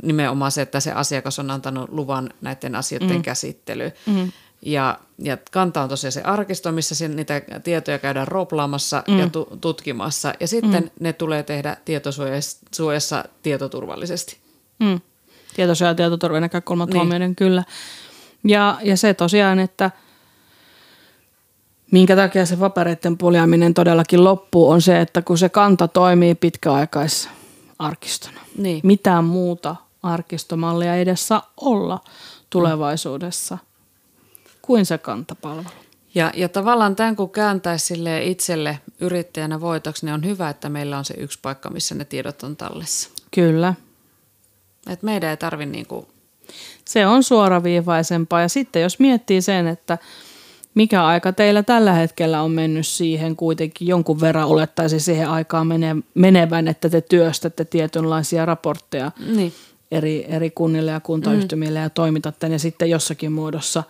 nimenomaan 0.02 0.52
se, 0.52 0.62
että 0.62 0.80
se 0.80 0.92
asiakas 0.92 1.38
on 1.38 1.50
antanut 1.50 1.92
luvan 1.92 2.30
näiden 2.40 2.74
asioiden 2.74 3.16
mm. 3.16 3.22
käsittelyyn. 3.22 3.92
Mm. 4.06 4.32
Ja, 4.64 4.98
ja 5.18 5.38
kanta 5.50 5.82
on 5.82 5.88
tosiaan 5.88 6.12
se 6.12 6.22
arkisto, 6.22 6.72
missä 6.72 7.08
niitä 7.08 7.42
tietoja 7.64 7.98
käydään 7.98 8.28
roplaamassa 8.28 9.02
mm. 9.08 9.18
ja 9.18 9.28
tu, 9.28 9.48
tutkimassa. 9.60 10.34
Ja 10.40 10.48
sitten 10.48 10.82
mm. 10.82 10.90
ne 11.00 11.12
tulee 11.12 11.42
tehdä 11.42 11.76
tietosuojassa 11.84 13.24
tietoturvallisesti. 13.42 14.36
Mm. 14.78 15.00
Tietosuoja- 15.56 15.90
ja 15.90 15.94
tietoturvan 15.94 16.42
näkökulmat 16.42 16.88
niin. 16.88 16.96
huomioiden 16.96 17.36
kyllä. 17.36 17.64
Ja, 18.44 18.78
ja 18.82 18.96
se 18.96 19.14
tosiaan, 19.14 19.58
että 19.58 19.90
minkä 21.90 22.16
takia 22.16 22.46
se 22.46 22.56
papereiden 22.56 23.18
puljaaminen 23.18 23.74
todellakin 23.74 24.24
loppuu, 24.24 24.70
on 24.70 24.82
se, 24.82 25.00
että 25.00 25.22
kun 25.22 25.38
se 25.38 25.48
kanta 25.48 25.88
toimii 25.88 26.34
pitkäaikaisarkistona. 26.34 28.40
Niin. 28.58 28.80
Mitään 28.82 29.24
muuta 29.24 29.76
arkistomallia 30.02 30.94
ei 30.94 31.02
edes 31.02 31.28
saa 31.28 31.52
olla 31.56 32.00
tulevaisuudessa 32.50 33.58
kuin 34.66 34.86
se 34.86 34.98
kantapalvelu. 34.98 35.68
Ja, 36.14 36.32
ja 36.34 36.48
tavallaan 36.48 36.96
tämän 36.96 37.16
kun 37.16 37.30
kääntäisi 37.30 37.86
sille 37.86 38.24
itselle 38.24 38.78
yrittäjänä 39.00 39.60
voitoksi, 39.60 40.06
niin 40.06 40.14
on 40.14 40.24
hyvä, 40.24 40.48
että 40.48 40.68
meillä 40.68 40.98
on 40.98 41.04
se 41.04 41.14
yksi 41.18 41.38
paikka, 41.42 41.70
missä 41.70 41.94
ne 41.94 42.04
tiedot 42.04 42.42
on 42.42 42.56
tallessa. 42.56 43.10
Kyllä. 43.30 43.74
Et 44.90 45.02
meidän 45.02 45.30
ei 45.30 45.36
tarvitse 45.36 45.72
niinku, 45.72 46.08
Se 46.84 47.06
on 47.06 47.22
suoraviivaisempaa. 47.22 48.40
Ja 48.40 48.48
sitten 48.48 48.82
jos 48.82 48.98
miettii 48.98 49.42
sen, 49.42 49.66
että 49.66 49.98
mikä 50.74 51.06
aika 51.06 51.32
teillä 51.32 51.62
tällä 51.62 51.92
hetkellä 51.92 52.42
on 52.42 52.50
mennyt 52.50 52.86
siihen 52.86 53.36
kuitenkin 53.36 53.88
jonkun 53.88 54.20
verran 54.20 54.48
olettaisi 54.48 55.00
siihen 55.00 55.28
aikaan 55.28 55.66
mene- 55.66 56.02
menevän, 56.14 56.68
että 56.68 56.90
te 56.90 57.00
työstätte 57.00 57.64
tietynlaisia 57.64 58.46
raportteja 58.46 59.12
niin, 59.36 59.52
eri, 59.90 60.24
eri 60.28 60.50
kunnille 60.50 60.90
ja 60.90 61.00
kuntayhtymille 61.00 61.78
mm. 61.78 61.82
ja 61.82 61.90
toimitatte 61.90 62.48
ne 62.48 62.58
sitten 62.58 62.90
jossakin 62.90 63.32
muodossa 63.32 63.82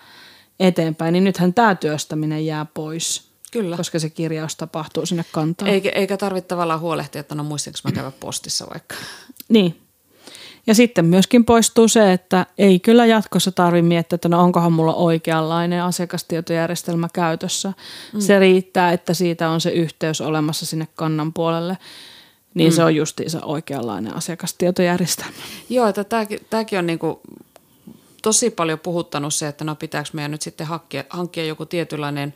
eteenpäin, 0.61 1.13
niin 1.13 1.25
nythän 1.25 1.55
tämä 1.55 1.75
työstäminen 1.75 2.47
jää 2.47 2.65
pois, 2.65 3.29
kyllä. 3.51 3.77
koska 3.77 3.99
se 3.99 4.11
kirjaus 4.11 4.57
tapahtuu 4.57 5.07
sinne 5.07 5.25
kantaan. 5.33 5.71
Eikä, 5.71 5.91
eikä 5.95 6.17
tarvitse 6.17 6.49
tavallaan 6.49 6.81
huolehtia, 6.81 7.21
että 7.21 7.35
no 7.35 7.45
muistanko 7.45 7.79
mä 7.85 7.93
käydä 7.93 8.13
postissa 8.21 8.67
vaikka. 8.73 8.95
Niin. 9.49 9.81
Ja 10.67 10.75
sitten 10.75 11.05
myöskin 11.05 11.45
poistuu 11.45 11.89
se, 11.89 12.13
että 12.13 12.47
ei 12.59 12.81
kyllä 12.81 13.07
jatkossa 13.07 13.53
tarvitse 13.53 13.89
miettiä, 13.89 14.15
että 14.15 14.29
no 14.29 14.43
onkohan 14.43 14.73
mulla 14.73 14.95
oikeanlainen 14.95 15.83
asiakastietojärjestelmä 15.83 17.09
käytössä. 17.13 17.73
Mm. 18.13 18.21
Se 18.21 18.39
riittää, 18.39 18.93
että 18.93 19.15
siitä 19.15 19.51
on 19.51 19.61
se 19.61 19.71
yhteys 19.71 20.21
olemassa 20.21 20.67
sinne 20.67 20.89
kannan 20.95 21.33
puolelle. 21.33 21.79
Niin 22.55 22.73
mm. 22.73 22.77
se 22.77 22.85
on 22.85 22.97
justiinsa 22.97 23.41
oikeanlainen 23.45 24.17
asiakastietojärjestelmä. 24.17 25.37
Joo, 25.69 25.87
että 25.87 26.05
tämäkin, 26.05 26.41
tämäkin 26.51 26.79
on 26.79 26.87
niinku 26.87 27.21
tosi 28.25 28.51
paljon 28.51 28.79
puhuttanut 28.79 29.35
se, 29.35 29.49
että 29.49 29.65
no 29.65 29.75
pitääkö 29.75 30.09
meidän 30.13 30.31
nyt 30.31 30.43
sitten 30.43 30.67
hankkia, 30.67 31.05
hankkia 31.11 31.45
joku 31.45 31.67
tietynlainen 31.67 32.35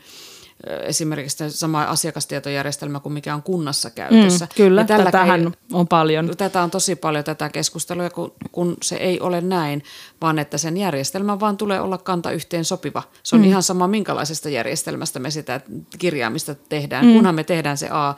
esimerkiksi 0.83 1.49
sama 1.49 1.83
asiakastietojärjestelmä 1.83 2.99
kuin 2.99 3.13
mikä 3.13 3.35
on 3.35 3.43
kunnassa 3.43 3.89
käytössä. 3.89 4.45
Mm, 4.45 4.49
kyllä, 4.55 4.81
Ja 4.81 4.87
tälläkään 4.87 5.11
tätähän 5.11 5.41
ei- 5.41 5.51
on 5.73 5.87
paljon. 5.87 6.37
Tätä 6.37 6.61
on 6.61 6.71
tosi 6.71 6.95
paljon 6.95 7.23
tätä 7.23 7.49
keskustelua, 7.49 8.09
kun, 8.09 8.33
kun 8.51 8.77
se 8.81 8.95
ei 8.95 9.19
ole 9.19 9.41
näin, 9.41 9.83
vaan 10.21 10.39
että 10.39 10.57
sen 10.57 10.77
järjestelmän 10.77 11.39
vaan 11.39 11.57
tulee 11.57 11.81
olla 11.81 11.97
kanta 11.97 12.31
yhteen 12.31 12.65
sopiva. 12.65 13.03
Se 13.23 13.35
on 13.35 13.41
mm. 13.41 13.47
ihan 13.47 13.63
sama, 13.63 13.87
minkälaisesta 13.87 14.49
järjestelmästä 14.49 15.19
me 15.19 15.31
sitä 15.31 15.61
kirjaamista 15.99 16.55
tehdään, 16.55 17.05
mm. 17.05 17.13
kunhan 17.13 17.35
me 17.35 17.43
tehdään 17.43 17.77
se 17.77 17.87
A 17.91 18.13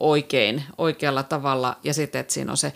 oikein, 0.00 0.62
oikealla 0.78 1.22
tavalla 1.22 1.76
ja 1.84 1.94
sitten, 1.94 2.20
että 2.20 2.32
siinä 2.32 2.50
on 2.50 2.56
se 2.56 2.72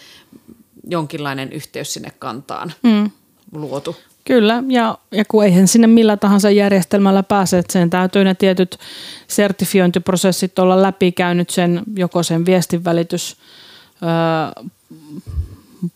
jonkinlainen 0.90 1.52
yhteys 1.52 1.94
sinne 1.94 2.10
kantaan 2.18 2.72
mm. 2.82 3.10
luotu. 3.52 3.96
Kyllä, 4.24 4.62
ja, 4.68 4.98
ja 5.10 5.24
kun 5.28 5.44
eihän 5.44 5.68
sinne 5.68 5.86
millä 5.86 6.16
tahansa 6.16 6.50
järjestelmällä 6.50 7.22
pääse, 7.22 7.58
että 7.58 7.72
sen 7.72 7.90
täytyy 7.90 8.24
ne 8.24 8.34
tietyt 8.34 8.78
sertifiointiprosessit 9.28 10.58
olla 10.58 10.82
läpikäynyt 10.82 11.50
sen, 11.50 11.82
joko 11.96 12.22
sen 12.22 12.46
viestinvälitys 12.46 13.36
öö, 14.02 14.64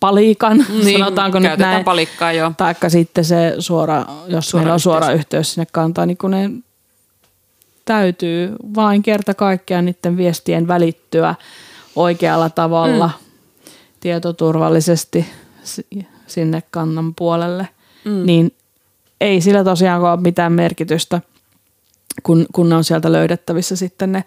palikan, 0.01 0.67
niin, 0.85 0.99
sanotaanko 0.99 1.39
nyt 1.39 1.49
käytetään 1.49 1.73
näin, 1.73 1.85
palikkaa 1.85 2.33
jo. 2.33 2.53
taikka 2.57 2.89
sitten 2.89 3.25
se 3.25 3.55
suora, 3.59 4.05
jos 4.27 4.51
Suora 4.51 4.61
meillä 4.63 4.73
on 4.73 4.77
yhteys. 4.77 4.83
suora 4.83 5.13
yhteys 5.13 5.55
sinne 5.55 5.67
kantaan, 5.73 6.09
niin 6.09 6.19
kun 6.19 6.31
ne 6.31 6.51
täytyy 7.85 8.53
vain 8.75 9.03
kerta 9.03 9.35
kaikkiaan 9.35 9.85
niiden 9.85 10.17
viestien 10.17 10.69
välittyä 10.69 11.35
oikealla 11.97 12.51
tavalla 12.51 13.07
mm. 13.07 13.71
tietoturvallisesti 14.01 15.27
si- 15.65 16.07
sinne 16.27 16.63
kannan 16.71 17.15
puolelle, 17.15 17.69
mm. 18.05 18.27
niin 18.27 18.55
ei 19.21 19.41
sillä 19.41 19.65
tosiaan 19.65 20.03
ole 20.03 20.21
mitään 20.21 20.53
merkitystä, 20.53 21.21
kun, 22.23 22.47
kun 22.53 22.69
ne 22.69 22.75
on 22.75 22.85
sieltä 22.85 23.13
löydettävissä 23.13 23.77
sitten 23.77 24.13
ne, 24.13 24.25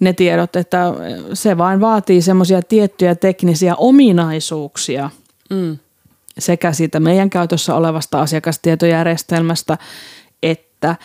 ne 0.00 0.12
tiedot, 0.12 0.56
että 0.56 0.92
se 1.34 1.58
vain 1.58 1.80
vaatii 1.80 2.22
semmoisia 2.22 2.62
tiettyjä 2.62 3.14
teknisiä 3.14 3.74
ominaisuuksia 3.76 5.10
Mm. 5.50 5.78
sekä 6.38 6.72
siitä 6.72 7.00
meidän 7.00 7.30
käytössä 7.30 7.74
olevasta 7.74 8.20
asiakastietojärjestelmästä, 8.20 9.78
että 10.42 10.96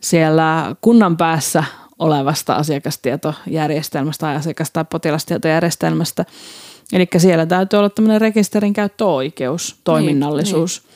siellä 0.00 0.76
kunnan 0.80 1.16
päässä 1.16 1.64
olevasta 1.98 2.54
asiakastietojärjestelmästä 2.54 4.26
tai 4.26 4.36
asiakas- 4.36 4.70
tai 4.70 4.84
potilastietojärjestelmästä. 4.84 6.24
Eli 6.92 7.08
siellä 7.18 7.46
täytyy 7.46 7.78
olla 7.78 7.90
tämmöinen 7.90 8.20
rekisterin 8.20 8.72
käyttöoikeus, 8.72 9.76
toiminnallisuus. 9.84 10.82
Niin, 10.84 10.87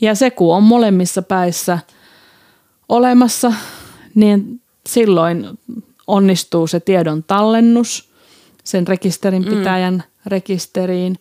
Ja 0.00 0.14
se, 0.14 0.30
kun 0.30 0.56
on 0.56 0.62
molemmissa 0.62 1.22
päissä 1.22 1.78
olemassa, 2.88 3.52
niin 4.14 4.60
silloin 4.86 5.58
onnistuu 6.06 6.66
se 6.66 6.80
tiedon 6.80 7.22
tallennus 7.22 8.10
sen 8.64 8.88
rekisterin 8.88 9.44
pitäjän 9.44 9.94
mm. 9.94 10.02
rekisteriin 10.26 11.18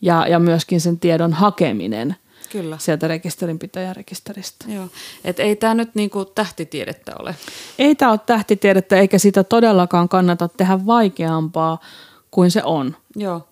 ja, 0.00 0.26
ja 0.28 0.38
myöskin 0.38 0.80
sen 0.80 0.98
tiedon 0.98 1.32
hakeminen 1.32 2.16
Kyllä. 2.52 2.78
sieltä 2.78 3.08
rekisterinpitäjän 3.08 3.96
rekisteristä. 3.96 4.64
Joo. 4.68 4.88
Et 5.24 5.40
ei 5.40 5.56
tämä 5.56 5.74
nyt 5.74 5.94
niinku 5.94 6.24
tähtitiedettä 6.24 7.12
ole. 7.18 7.36
Ei 7.78 7.94
tämä 7.94 8.10
ole 8.10 8.20
tähtitiedettä 8.26 8.96
eikä 8.96 9.18
sitä 9.18 9.44
todellakaan 9.44 10.08
kannata 10.08 10.48
tehdä 10.48 10.86
vaikeampaa 10.86 11.80
kuin 12.30 12.50
se 12.50 12.62
on. 12.64 12.96
Joo. 13.16 13.48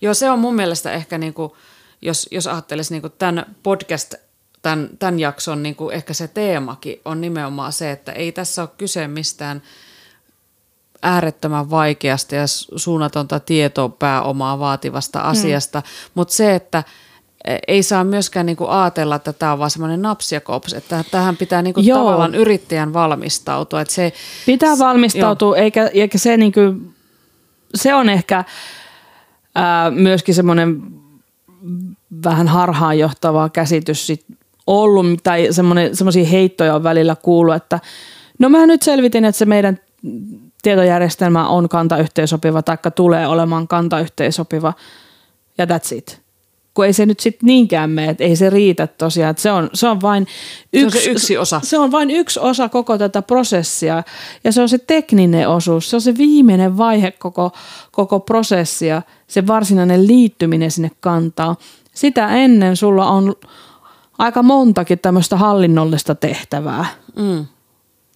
Joo, 0.00 0.14
se 0.14 0.30
on 0.30 0.38
mun 0.38 0.54
mielestä 0.54 0.92
ehkä, 0.92 1.18
niinku, 1.18 1.56
jos, 2.02 2.28
jos 2.30 2.46
ajattelisi 2.46 2.94
niinku 2.94 3.08
tämän 3.08 3.56
podcast, 3.62 4.14
tämän, 4.62 4.88
tämän 4.98 5.20
jakson 5.20 5.62
niinku 5.62 5.90
ehkä 5.90 6.14
se 6.14 6.28
teemakin 6.28 7.00
on 7.04 7.20
nimenomaan 7.20 7.72
se, 7.72 7.90
että 7.90 8.12
ei 8.12 8.32
tässä 8.32 8.62
ole 8.62 8.70
kyse 8.78 9.08
mistään 9.08 9.62
äärettömän 11.02 11.70
vaikeasta 11.70 12.34
ja 12.34 12.46
suunnatonta 12.76 13.40
tietopääomaa 13.40 14.58
vaativasta 14.58 15.20
asiasta, 15.20 15.80
mm. 15.80 16.10
mutta 16.14 16.34
se, 16.34 16.54
että 16.54 16.84
e, 17.44 17.58
ei 17.68 17.82
saa 17.82 18.04
myöskään 18.04 18.46
niinku 18.46 18.66
ajatella, 18.66 19.16
että 19.16 19.32
tämä 19.32 19.52
on 19.52 19.58
vaan 19.58 19.70
semmoinen 19.70 20.02
napsiakops, 20.02 20.74
että 20.74 21.04
tähän 21.10 21.36
pitää 21.36 21.62
niinku 21.62 21.80
Joo. 21.80 21.98
tavallaan 21.98 22.34
yrittäjän 22.34 22.92
valmistautua. 22.92 23.80
Että 23.80 23.94
se, 23.94 24.12
Pitää 24.46 24.78
valmistautua, 24.78 25.56
eikä, 25.56 25.90
eikä 25.94 26.18
se, 26.18 26.36
niinku, 26.36 26.60
se 27.74 27.94
on 27.94 28.08
ehkä 28.08 28.44
ää, 29.54 29.90
myöskin 29.90 30.34
semmoinen 30.34 30.99
vähän 32.24 32.48
harhaanjohtava 32.48 33.48
käsitys 33.48 34.06
sit 34.06 34.24
ollut, 34.66 35.20
tai 35.22 35.48
semmoisia 35.92 36.26
heittoja 36.26 36.74
on 36.74 36.82
välillä 36.82 37.16
kuullut, 37.22 37.54
että 37.54 37.80
no 38.38 38.48
mä 38.48 38.66
nyt 38.66 38.82
selvitin, 38.82 39.24
että 39.24 39.38
se 39.38 39.44
meidän 39.44 39.78
tietojärjestelmä 40.62 41.48
on 41.48 41.68
kantayhteensopiva, 41.68 42.62
taikka 42.62 42.90
tulee 42.90 43.26
olemaan 43.26 43.68
kantayhteensopiva, 43.68 44.72
ja 45.58 45.64
that's 45.64 45.96
it 45.96 46.20
kun 46.74 46.86
ei 46.86 46.92
se 46.92 47.06
nyt 47.06 47.20
sitten 47.20 47.46
niinkään 47.46 47.90
mene, 47.90 48.10
että 48.10 48.24
ei 48.24 48.36
se 48.36 48.50
riitä 48.50 48.86
tosiaan. 48.86 49.30
Että 49.30 49.42
se, 49.42 49.50
on, 49.50 49.70
se 49.74 49.88
on 49.88 50.00
vain 50.00 50.26
yksi, 50.72 50.98
se 50.98 50.98
on 50.98 51.04
se 51.04 51.10
yksi 51.10 51.38
osa. 51.38 51.60
Se 51.64 51.78
on 51.78 51.92
vain 51.92 52.10
yksi 52.10 52.40
osa 52.40 52.68
koko 52.68 52.98
tätä 52.98 53.22
prosessia 53.22 54.02
ja 54.44 54.52
se 54.52 54.62
on 54.62 54.68
se 54.68 54.78
tekninen 54.78 55.48
osuus. 55.48 55.90
Se 55.90 55.96
on 55.96 56.00
se 56.00 56.18
viimeinen 56.18 56.76
vaihe 56.76 57.10
koko, 57.10 57.52
koko 57.90 58.20
prosessia, 58.20 59.02
se 59.26 59.46
varsinainen 59.46 60.06
liittyminen 60.06 60.70
sinne 60.70 60.90
kantaa. 61.00 61.56
Sitä 61.94 62.28
ennen 62.28 62.76
sulla 62.76 63.06
on 63.10 63.34
aika 64.18 64.42
montakin 64.42 64.98
tämmöistä 64.98 65.36
hallinnollista 65.36 66.14
tehtävää. 66.14 66.86
Mm 67.16 67.46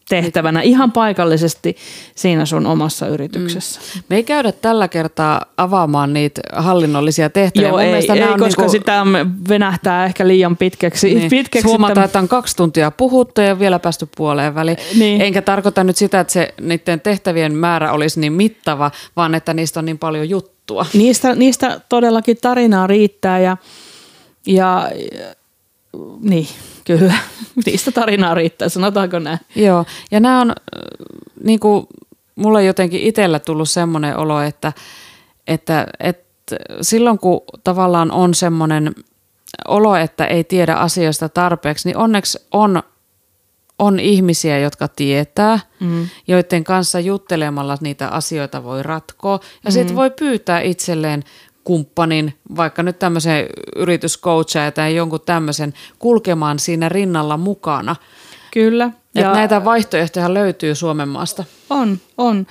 tehtävänä 0.09 0.63
ihan 0.63 0.93
paikallisesti 0.93 1.77
siinä 2.15 2.47
sun 2.47 2.67
omassa 2.67 3.09
yrityksessä. 3.09 3.81
Mm. 3.95 4.03
Me 4.09 4.17
ei 4.17 4.25
käydä 4.25 4.53
tällä 4.53 4.89
kertaa 4.89 5.47
avaamaan 5.57 6.13
niitä 6.13 6.41
hallinnollisia 6.53 7.31
tehtäviä. 7.31 7.69
Joo, 7.69 7.79
Mun 7.79 7.87
ei, 7.87 7.95
ei 7.95 8.23
on 8.23 8.39
koska 8.39 8.63
niinku... 8.63 8.73
sitä 8.73 9.07
venähtää 9.49 10.05
ehkä 10.05 10.29
liian 10.29 10.57
pitkäksi. 10.57 11.15
Niin. 11.15 11.31
pitkäksi 11.31 11.69
Huomataan, 11.69 12.05
että 12.05 12.19
on 12.19 12.29
kaksi 12.29 12.57
tuntia 12.57 12.91
puhuttu 12.91 13.41
ja 13.41 13.59
vielä 13.59 13.79
päästy 13.79 14.09
puoleen 14.17 14.55
väliin. 14.55 14.79
Niin. 14.99 15.21
Enkä 15.21 15.43
tarkoita 15.43 15.85
nyt 15.85 15.97
sitä, 15.97 16.21
että 16.21 16.33
se 16.33 16.55
niiden 16.61 17.01
tehtävien 17.01 17.55
määrä 17.55 17.93
olisi 17.93 18.21
niin 18.21 18.33
mittava, 18.33 18.91
vaan 19.17 19.35
että 19.35 19.55
niistä 19.55 19.81
on 19.81 19.87
niin 19.87 19.99
paljon 19.99 20.29
juttua. 20.29 20.87
Niistä, 20.93 21.35
niistä 21.35 21.81
todellakin 21.89 22.37
tarinaa 22.43 22.87
riittää 22.87 23.41
ja, 23.41 23.57
ja 24.47 24.91
niin, 26.21 26.49
kyllä. 26.85 27.15
Niistä 27.67 27.93
tarinaa 27.93 28.35
riittää, 28.35 28.69
sanotaanko 28.69 29.19
näin. 29.19 29.39
Joo, 29.57 29.85
ja 30.11 30.21
nämä 30.21 30.41
on, 30.41 30.53
niin 31.45 31.61
kuin 31.61 31.87
mulla 32.35 32.61
jotenkin 32.61 33.01
itsellä 33.01 33.39
tullut 33.39 33.69
semmoinen 33.69 34.17
olo, 34.17 34.41
että, 34.41 34.73
että, 35.47 35.87
että 36.01 36.57
silloin 36.81 37.19
kun 37.19 37.41
tavallaan 37.65 38.11
on 38.11 38.35
semmoinen 38.35 38.95
olo, 39.69 39.97
että 39.97 40.27
ei 40.27 40.45
tiedä 40.45 40.75
asioista 40.75 41.29
tarpeeksi, 41.29 41.89
niin 41.89 41.97
onneksi 41.97 42.39
on, 42.53 42.83
on 43.79 44.01
ihmisiä, 44.01 44.59
jotka 44.59 44.89
tietää, 44.89 45.59
mm. 45.81 46.09
joiden 46.29 46.65
kanssa 46.65 47.01
juttelemalla 47.01 47.79
niitä 47.81 48.09
asioita 48.09 48.65
voi 48.65 48.83
ratkoa. 48.83 49.41
Ja 49.65 49.71
mm. 49.71 49.73
sitten 49.73 49.97
voi 49.97 50.11
pyytää 50.11 50.61
itselleen 50.61 51.25
kumppanin, 51.65 52.35
vaikka 52.57 52.83
nyt 52.83 52.99
tämmöisen 52.99 53.47
yrityscoachaa 53.77 54.71
tai 54.71 54.97
jonkun 54.97 55.21
tämmöisen 55.21 55.75
kulkemaan 55.99 56.59
siinä 56.59 56.89
rinnalla 56.89 57.37
mukana. 57.37 57.97
Kyllä. 58.51 58.91
Ja 59.15 59.33
näitä 59.33 59.65
vaihtoehtoja 59.65 60.35
löytyy 60.35 60.75
Suomen 60.75 61.09
maasta. 61.09 61.45
On, 61.71 61.99
on. 62.19 62.47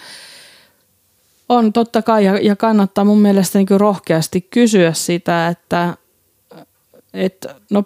On 1.49 1.73
totta 1.73 2.01
kai 2.01 2.25
ja, 2.25 2.37
ja 2.37 2.55
kannattaa 2.55 3.05
mun 3.05 3.19
mielestä 3.21 3.59
niin 3.59 3.67
rohkeasti 3.79 4.41
kysyä 4.41 4.93
sitä, 4.93 5.47
että, 5.47 5.97
että 7.13 7.55
no 7.71 7.83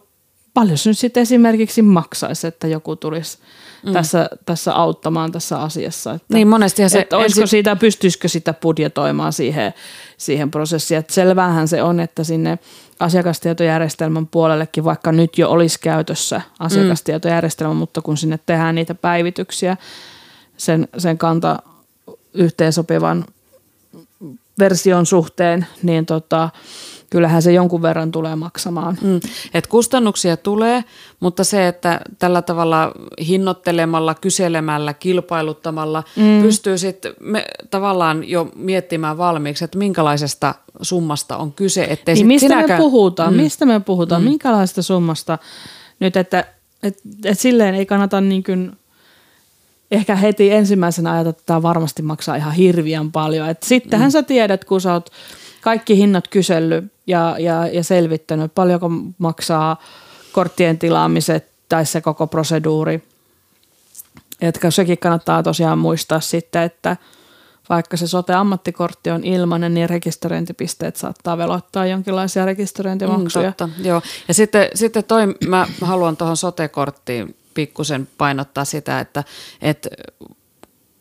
paljon 0.53 0.77
se 0.77 0.89
nyt 0.89 0.97
sitten 0.97 1.21
esimerkiksi 1.21 1.81
maksaisi, 1.81 2.47
että 2.47 2.67
joku 2.67 2.95
tulisi 2.95 3.37
mm. 3.85 3.93
tässä, 3.93 4.29
tässä 4.45 4.75
auttamaan 4.75 5.31
tässä 5.31 5.61
asiassa. 5.61 6.13
Että, 6.13 6.33
niin 6.33 6.47
monesti 6.47 6.89
se... 6.89 6.99
Että 6.99 7.17
olisiko 7.17 7.41
ensi... 7.41 7.51
siitä, 7.51 7.75
pystyisikö 7.75 8.27
sitä 8.27 8.53
budjetoimaan 8.53 9.33
siihen, 9.33 9.73
siihen 10.17 10.51
prosessiin. 10.51 10.97
Että 10.97 11.13
selvähän 11.13 11.67
se 11.67 11.83
on, 11.83 11.99
että 11.99 12.23
sinne 12.23 12.59
asiakastietojärjestelmän 12.99 14.27
puolellekin, 14.27 14.83
vaikka 14.83 15.11
nyt 15.11 15.37
jo 15.37 15.49
olisi 15.49 15.79
käytössä 15.79 16.41
asiakastietojärjestelmä, 16.59 17.73
mm. 17.73 17.77
mutta 17.77 18.01
kun 18.01 18.17
sinne 18.17 18.39
tehdään 18.45 18.75
niitä 18.75 18.95
päivityksiä 18.95 19.77
sen, 20.57 20.87
sen 20.97 21.17
kanta 21.17 21.59
yhteensopivan 22.33 23.25
version 24.59 25.05
suhteen, 25.05 25.67
niin 25.83 26.05
tota, 26.05 26.49
kyllähän 27.09 27.41
se 27.41 27.51
jonkun 27.51 27.81
verran 27.81 28.11
tulee 28.11 28.35
maksamaan. 28.35 28.97
Mm. 29.01 29.19
Et 29.53 29.67
kustannuksia 29.67 30.37
tulee, 30.37 30.83
mutta 31.19 31.43
se, 31.43 31.67
että 31.67 32.01
tällä 32.19 32.41
tavalla 32.41 32.91
hinnoittelemalla, 33.27 34.15
kyselemällä, 34.15 34.93
kilpailuttamalla 34.93 36.03
mm. 36.15 36.41
pystyy 36.41 36.77
sitten 36.77 37.13
tavallaan 37.69 38.29
jo 38.29 38.51
miettimään 38.55 39.17
valmiiksi, 39.17 39.63
että 39.63 39.77
minkälaisesta 39.77 40.55
summasta 40.81 41.37
on 41.37 41.53
kyse. 41.53 41.83
Ettei 41.83 42.15
niin 42.15 42.27
mistä 42.27 42.47
sinäkään... 42.47 42.79
me 42.79 42.83
puhutaan? 42.83 43.33
Mm. 43.33 43.41
Mistä 43.41 43.65
me 43.65 43.79
puhutaan? 43.79 44.21
Mm. 44.21 44.29
Minkälaista 44.29 44.81
summasta 44.81 45.37
nyt, 45.99 46.17
että 46.17 46.45
et, 46.83 46.97
et 47.25 47.39
silleen 47.39 47.75
ei 47.75 47.85
kannata 47.85 48.21
niin 48.21 48.43
kuin 48.43 48.71
ehkä 49.91 50.15
heti 50.15 50.51
ensimmäisenä 50.51 51.11
ajatella, 51.11 51.29
että 51.29 51.43
tämä 51.45 51.61
varmasti 51.61 52.01
maksaa 52.01 52.35
ihan 52.35 52.53
hirviän 52.53 53.11
paljon. 53.11 53.49
Et 53.49 53.63
sittenhän 53.63 54.07
mm. 54.07 54.11
sä 54.11 54.23
tiedät, 54.23 54.65
kun 54.65 54.81
sä 54.81 54.93
oot 54.93 55.09
kaikki 55.61 55.97
hinnat 55.97 56.27
kysellyt 56.27 56.96
ja, 57.07 57.35
ja, 57.39 57.67
ja 57.67 57.83
selvittänyt, 57.83 58.55
paljonko 58.55 58.89
maksaa 59.17 59.81
korttien 60.31 60.79
tilaamiset 60.79 61.51
tai 61.69 61.85
se 61.85 62.01
koko 62.01 62.27
proseduuri. 62.27 63.03
Että 64.41 64.71
sekin 64.71 64.97
kannattaa 64.97 65.43
tosiaan 65.43 65.79
muistaa 65.79 66.19
sitten, 66.19 66.63
että 66.63 66.97
vaikka 67.69 67.97
se 67.97 68.07
sote-ammattikortti 68.07 69.09
on 69.11 69.23
ilmainen, 69.23 69.73
niin 69.73 69.89
rekisteröintipisteet 69.89 70.95
saattaa 70.95 71.37
velottaa 71.37 71.85
jonkinlaisia 71.85 72.45
rekisteröintimaksuja. 72.45 73.49
Mm, 73.49 73.53
totta, 73.53 73.69
joo. 73.83 74.01
Ja 74.27 74.33
sitten, 74.33 74.69
sitten 74.73 75.03
toi, 75.03 75.35
mä 75.47 75.67
haluan 75.81 76.17
tuohon 76.17 76.37
sote-korttiin 76.37 77.35
pikkusen 77.53 78.07
painottaa 78.17 78.65
sitä, 78.65 78.99
että, 78.99 79.23
että 79.61 79.89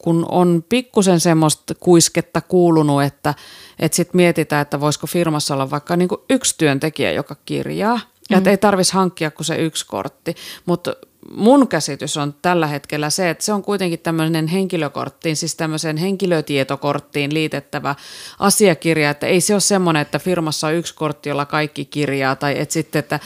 kun 0.07 0.27
on 0.29 0.64
pikkusen 0.69 1.21
semmoista 1.21 1.75
kuisketta 1.75 2.40
kuulunut, 2.40 3.03
että, 3.03 3.35
että 3.79 3.97
sitten 3.97 4.16
mietitään, 4.16 4.62
että 4.62 4.81
voisiko 4.81 5.07
firmassa 5.07 5.55
olla 5.55 5.71
vaikka 5.71 5.97
niin 5.97 6.09
kuin 6.09 6.21
yksi 6.31 6.55
työntekijä, 6.59 7.12
joka 7.12 7.37
kirjaa, 7.45 8.01
ja 8.31 8.37
mm. 8.37 8.38
että 8.38 8.51
ei 8.51 8.57
tarvitsisi 8.57 8.95
hankkia 8.95 9.31
kuin 9.31 9.45
se 9.45 9.57
yksi 9.57 9.87
kortti. 9.87 10.35
Mutta 10.66 10.97
mun 11.31 11.69
käsitys 11.69 12.16
on 12.16 12.35
tällä 12.42 12.66
hetkellä 12.66 13.11
se, 13.11 13.31
että 13.31 13.45
se 13.45 13.53
on 13.53 13.62
kuitenkin 13.62 13.99
tämmöinen 13.99 14.47
henkilökorttiin, 14.47 15.37
siis 15.37 15.55
tämmöiseen 15.55 15.97
henkilötietokorttiin 15.97 17.35
liitettävä 17.35 17.95
asiakirja, 18.38 19.11
että 19.11 19.27
ei 19.27 19.40
se 19.40 19.55
ole 19.55 19.61
semmoinen, 19.61 20.03
että 20.03 20.19
firmassa 20.19 20.66
on 20.66 20.75
yksi 20.75 20.95
kortti, 20.95 21.29
jolla 21.29 21.47
kaikki 21.47 21.85
kirjaa, 21.85 22.37
tai 22.37 22.59
että 22.59 22.73
sitten, 22.73 22.99
että, 23.01 23.21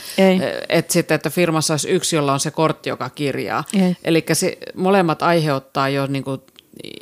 että, 0.68 0.92
sitten, 0.92 1.14
että 1.14 1.30
firmassa 1.30 1.72
olisi 1.74 1.88
yksi, 1.90 2.16
jolla 2.16 2.32
on 2.32 2.40
se 2.40 2.50
kortti, 2.50 2.88
joka 2.88 3.10
kirjaa. 3.10 3.64
Eli 4.04 4.26
molemmat 4.76 5.22
aiheuttaa 5.22 5.88
jo 5.88 6.06
niin 6.06 6.24
kuin 6.24 6.40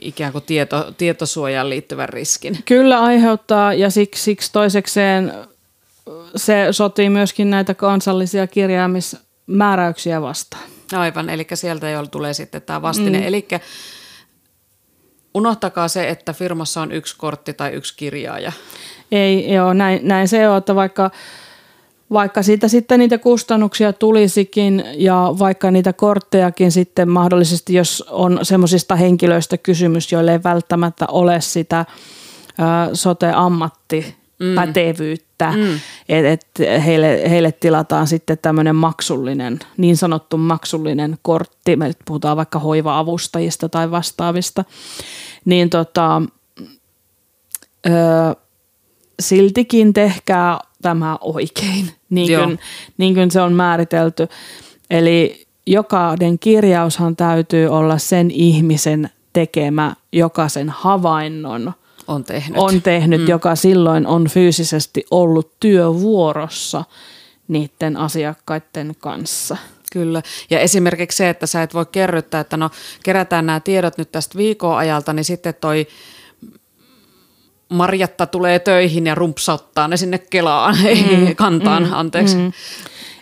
ikään 0.02 0.32
kuin 0.32 0.44
tieto, 0.44 0.92
tietosuojaan 0.98 1.70
liittyvän 1.70 2.08
riskin. 2.08 2.58
Kyllä 2.64 3.00
aiheuttaa 3.00 3.74
ja 3.74 3.90
siksi, 3.90 4.22
siksi 4.22 4.52
toisekseen 4.52 5.32
se 6.36 6.66
sotii 6.70 7.10
myöskin 7.10 7.50
näitä 7.50 7.74
kansallisia 7.74 8.46
kirjaamismääräyksiä 8.46 10.22
vastaan. 10.22 10.62
Aivan, 10.92 11.30
eli 11.30 11.46
sieltä 11.54 11.90
jo 11.90 12.06
tulee 12.06 12.34
sitten 12.34 12.62
tämä 12.62 12.82
vastine. 12.82 13.18
Mm. 13.18 13.26
Eli 13.26 13.48
unohtakaa 15.34 15.88
se, 15.88 16.08
että 16.08 16.32
firmassa 16.32 16.80
on 16.80 16.92
yksi 16.92 17.16
kortti 17.18 17.54
tai 17.54 17.72
yksi 17.72 17.94
kirjaaja. 17.96 18.52
Ei, 19.12 19.52
joo, 19.52 19.72
näin, 19.72 20.00
näin 20.02 20.28
se 20.28 20.48
on, 20.48 20.58
että 20.58 20.74
vaikka– 20.74 21.10
vaikka 22.12 22.42
siitä 22.42 22.68
sitten 22.68 22.98
niitä 22.98 23.18
kustannuksia 23.18 23.92
tulisikin 23.92 24.84
ja 24.94 25.34
vaikka 25.38 25.70
niitä 25.70 25.92
korttejakin 25.92 26.72
sitten 26.72 27.08
mahdollisesti, 27.08 27.74
jos 27.74 28.04
on 28.10 28.38
semmoisista 28.42 28.96
henkilöistä 28.96 29.58
kysymys, 29.58 30.12
joille 30.12 30.32
ei 30.32 30.42
välttämättä 30.44 31.06
ole 31.08 31.40
sitä 31.40 31.84
sote-ammatti 32.92 34.14
mm. 34.38 34.54
pätevyyttä, 34.54 35.52
mm. 35.56 35.80
että 36.08 36.32
et 36.32 36.84
heille, 36.84 37.30
heille 37.30 37.52
tilataan 37.52 38.06
sitten 38.06 38.38
tämmöinen 38.42 38.76
maksullinen, 38.76 39.58
niin 39.76 39.96
sanottu 39.96 40.36
maksullinen 40.36 41.18
kortti, 41.22 41.76
me 41.76 41.92
puhutaan 42.04 42.36
vaikka 42.36 42.58
hoiva-avustajista 42.58 43.68
tai 43.68 43.90
vastaavista, 43.90 44.64
niin 45.44 45.70
tota, 45.70 46.22
ö, 47.86 47.90
siltikin 49.20 49.94
tehkää 49.94 50.58
tämä 50.82 51.18
oikein, 51.20 51.90
niin 52.10 52.38
kuin, 52.38 52.58
niin 52.98 53.14
kuin 53.14 53.30
se 53.30 53.40
on 53.40 53.52
määritelty. 53.52 54.28
Eli 54.90 55.46
jokainen 55.66 56.38
kirjaushan 56.38 57.16
täytyy 57.16 57.66
olla 57.66 57.98
sen 57.98 58.30
ihmisen 58.30 59.10
tekemä, 59.32 59.94
joka 60.12 60.48
sen 60.48 60.70
havainnon 60.70 61.72
on 62.08 62.24
tehnyt, 62.24 62.58
on 62.58 62.82
tehnyt 62.82 63.20
mm. 63.20 63.28
joka 63.28 63.56
silloin 63.56 64.06
on 64.06 64.28
fyysisesti 64.28 65.04
ollut 65.10 65.52
työvuorossa 65.60 66.84
niiden 67.48 67.96
asiakkaiden 67.96 68.94
kanssa. 68.98 69.56
Kyllä. 69.92 70.22
Ja 70.50 70.60
esimerkiksi 70.60 71.16
se, 71.16 71.28
että 71.28 71.46
sä 71.46 71.62
et 71.62 71.74
voi 71.74 71.86
kerryttää, 71.92 72.40
että 72.40 72.56
no 72.56 72.70
kerätään 73.02 73.46
nämä 73.46 73.60
tiedot 73.60 73.98
nyt 73.98 74.12
tästä 74.12 74.38
viikon 74.38 74.76
ajalta, 74.76 75.12
niin 75.12 75.24
sitten 75.24 75.54
toi 75.60 75.86
Marjatta 77.68 78.26
tulee 78.26 78.58
töihin 78.58 79.06
ja 79.06 79.14
rumpsauttaa 79.14 79.88
ne 79.88 79.96
sinne 79.96 80.18
Kelaan, 80.18 80.76
mm. 81.10 81.36
kantaan, 81.36 81.84
mm. 81.84 81.92
anteeksi. 81.92 82.36
Mm. 82.36 82.52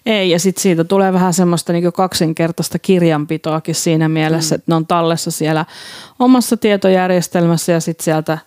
Ei, 0.07 0.31
ja 0.31 0.39
sitten 0.39 0.63
siitä 0.63 0.85
tulee 0.85 1.13
vähän 1.13 1.35
semmoista 1.35 1.73
niin 1.73 1.93
kaksinkertaista 1.93 2.79
kirjanpitoakin 2.79 3.75
siinä 3.75 4.09
mielessä, 4.09 4.55
mm. 4.55 4.59
että 4.59 4.73
ne 4.73 4.75
on 4.75 4.87
tallessa 4.87 5.31
siellä 5.31 5.65
omassa 6.19 6.57
tietojärjestelmässä 6.57 7.73
ja 7.73 7.81
sitten 7.81 8.05
sieltä 8.05 8.39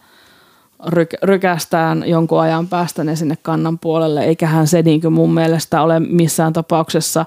ryk- 0.88 1.20
rykästään 1.24 2.04
jonkun 2.08 2.42
ajan 2.42 2.68
päästä 2.68 3.04
ne 3.04 3.16
sinne 3.16 3.36
kannan 3.42 3.80
puolelle, 3.80 4.24
eiköhän 4.24 4.68
se 4.68 4.82
niin 4.82 5.14
mun 5.14 5.34
mielestä 5.34 5.82
ole 5.82 6.00
missään 6.00 6.54
tapauksessa 6.54 7.26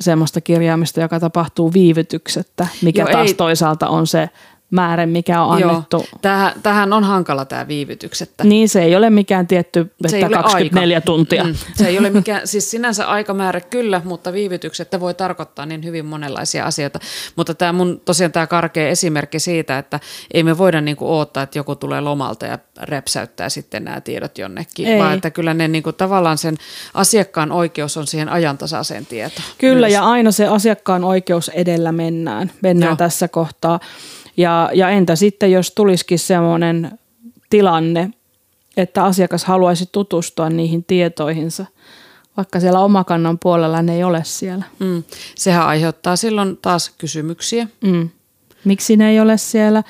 semmoista 0.00 0.40
kirjaamista, 0.40 1.00
joka 1.00 1.20
tapahtuu 1.20 1.72
viivytyksettä, 1.72 2.66
mikä 2.82 3.02
Joo, 3.02 3.12
taas 3.12 3.28
ei. 3.28 3.34
toisaalta 3.34 3.88
on 3.88 4.06
se 4.06 4.30
määrä, 4.72 5.06
mikä 5.06 5.42
on 5.42 5.62
annettu. 5.62 5.96
Joo, 5.96 6.18
tämähän, 6.22 6.52
tämähän 6.62 6.92
on 6.92 7.04
hankala 7.04 7.44
tämä 7.44 7.68
viivytyksettä. 7.68 8.44
Niin, 8.44 8.68
se 8.68 8.82
ei 8.82 8.96
ole 8.96 9.10
mikään 9.10 9.46
tietty, 9.46 9.92
se 10.06 10.20
että 10.20 10.36
24 10.36 10.96
aika. 10.96 11.04
tuntia. 11.04 11.44
Mm, 11.44 11.54
se 11.74 11.86
ei 11.86 11.98
ole 11.98 12.10
mikään, 12.10 12.46
siis 12.48 12.70
sinänsä 12.70 13.06
aikamäärä 13.06 13.60
kyllä, 13.60 14.00
mutta 14.04 14.32
viivytyksettä 14.32 15.00
voi 15.00 15.14
tarkoittaa 15.14 15.66
niin 15.66 15.84
hyvin 15.84 16.06
monenlaisia 16.06 16.64
asioita. 16.64 16.98
Mutta 17.36 17.54
tämä 17.54 17.72
mun 17.72 18.00
tosiaan 18.04 18.32
tämä 18.32 18.46
karkea 18.46 18.88
esimerkki 18.88 19.38
siitä, 19.38 19.78
että 19.78 20.00
ei 20.34 20.42
me 20.42 20.58
voida 20.58 20.80
niinku 20.80 21.16
odottaa, 21.16 21.42
että 21.42 21.58
joku 21.58 21.76
tulee 21.76 22.00
lomalta 22.00 22.46
ja 22.46 22.58
repsäyttää 22.82 23.48
sitten 23.48 23.84
nämä 23.84 24.00
tiedot 24.00 24.38
jonnekin, 24.38 24.86
ei. 24.86 24.98
vaan 24.98 25.14
että 25.14 25.30
kyllä 25.30 25.54
ne 25.54 25.68
niinku, 25.68 25.92
tavallaan 25.92 26.38
sen 26.38 26.56
asiakkaan 26.94 27.52
oikeus 27.52 27.96
on 27.96 28.06
siihen 28.06 28.28
ajantasaiseen 28.28 29.06
tietoon. 29.06 29.48
Kyllä, 29.58 29.86
myös. 29.86 29.92
ja 29.92 30.04
aina 30.04 30.30
se 30.30 30.46
asiakkaan 30.46 31.04
oikeus 31.04 31.48
edellä 31.48 31.92
mennään, 31.92 32.52
mennään 32.60 32.90
Joo. 32.90 32.96
tässä 32.96 33.28
kohtaa. 33.28 33.80
Ja, 34.36 34.70
ja 34.74 34.90
entä 34.90 35.16
sitten, 35.16 35.52
jos 35.52 35.70
tulisikin 35.70 36.18
sellainen 36.18 36.98
tilanne, 37.50 38.10
että 38.76 39.04
asiakas 39.04 39.44
haluaisi 39.44 39.88
tutustua 39.92 40.50
niihin 40.50 40.84
tietoihinsa, 40.84 41.66
vaikka 42.36 42.60
siellä 42.60 42.80
omakannan 42.80 43.38
puolella 43.38 43.82
ne 43.82 43.96
ei 43.96 44.04
ole 44.04 44.20
siellä. 44.24 44.64
Mm. 44.78 45.02
Sehän 45.34 45.66
aiheuttaa 45.66 46.16
silloin 46.16 46.56
taas 46.56 46.90
kysymyksiä. 46.98 47.68
Mm. 47.80 48.08
Miksi 48.64 48.96
ne 48.96 49.10
ei 49.10 49.20
ole 49.20 49.38
siellä? 49.38 49.82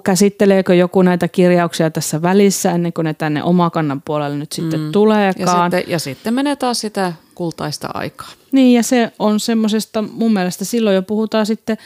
Käsitteleekö 0.00 0.74
joku 0.74 1.02
näitä 1.02 1.28
kirjauksia 1.28 1.90
tässä 1.90 2.22
välissä 2.22 2.72
ennen 2.72 2.92
kuin 2.92 3.04
ne 3.04 3.14
tänne 3.14 3.42
omakannan 3.42 4.02
puolelle 4.02 4.36
nyt 4.36 4.52
sitten 4.52 4.80
mm. 4.80 4.92
tuleekaan? 4.92 5.72
Ja 5.72 5.78
sitten, 5.78 5.92
ja 5.92 5.98
sitten 5.98 6.34
menee 6.34 6.56
taas 6.56 6.80
sitä 6.80 7.12
kultaista 7.34 7.88
aikaa. 7.94 8.28
Niin 8.52 8.76
ja 8.76 8.82
se 8.82 9.12
on 9.18 9.40
semmoisesta, 9.40 10.02
mun 10.02 10.32
mielestä 10.32 10.64
silloin 10.64 10.96
jo 10.96 11.02
puhutaan 11.02 11.46
sitten 11.46 11.76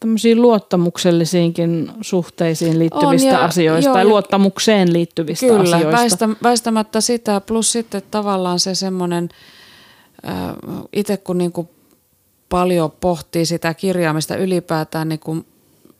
tämmöisiin 0.00 0.42
luottamuksellisiinkin 0.42 1.90
suhteisiin 2.00 2.78
liittyvistä 2.78 3.28
on, 3.28 3.34
ja, 3.34 3.44
asioista 3.44 3.88
joo, 3.88 3.94
tai 3.94 4.04
luottamukseen 4.04 4.92
liittyvistä 4.92 5.46
kyllä, 5.46 5.76
asioista. 5.76 5.92
Väistä, 5.92 6.28
väistämättä 6.42 7.00
sitä, 7.00 7.40
plus 7.40 7.72
sitten 7.72 8.02
tavallaan 8.10 8.60
se 8.60 8.74
semmoinen, 8.74 9.28
äh, 10.28 10.34
itse 10.92 11.16
kun 11.16 11.38
niin 11.38 11.52
kuin 11.52 11.68
paljon 12.48 12.90
pohtii 12.90 13.46
sitä 13.46 13.74
kirjaamista 13.74 14.36
ylipäätään, 14.36 15.08
niin 15.08 15.20
kuin 15.20 15.46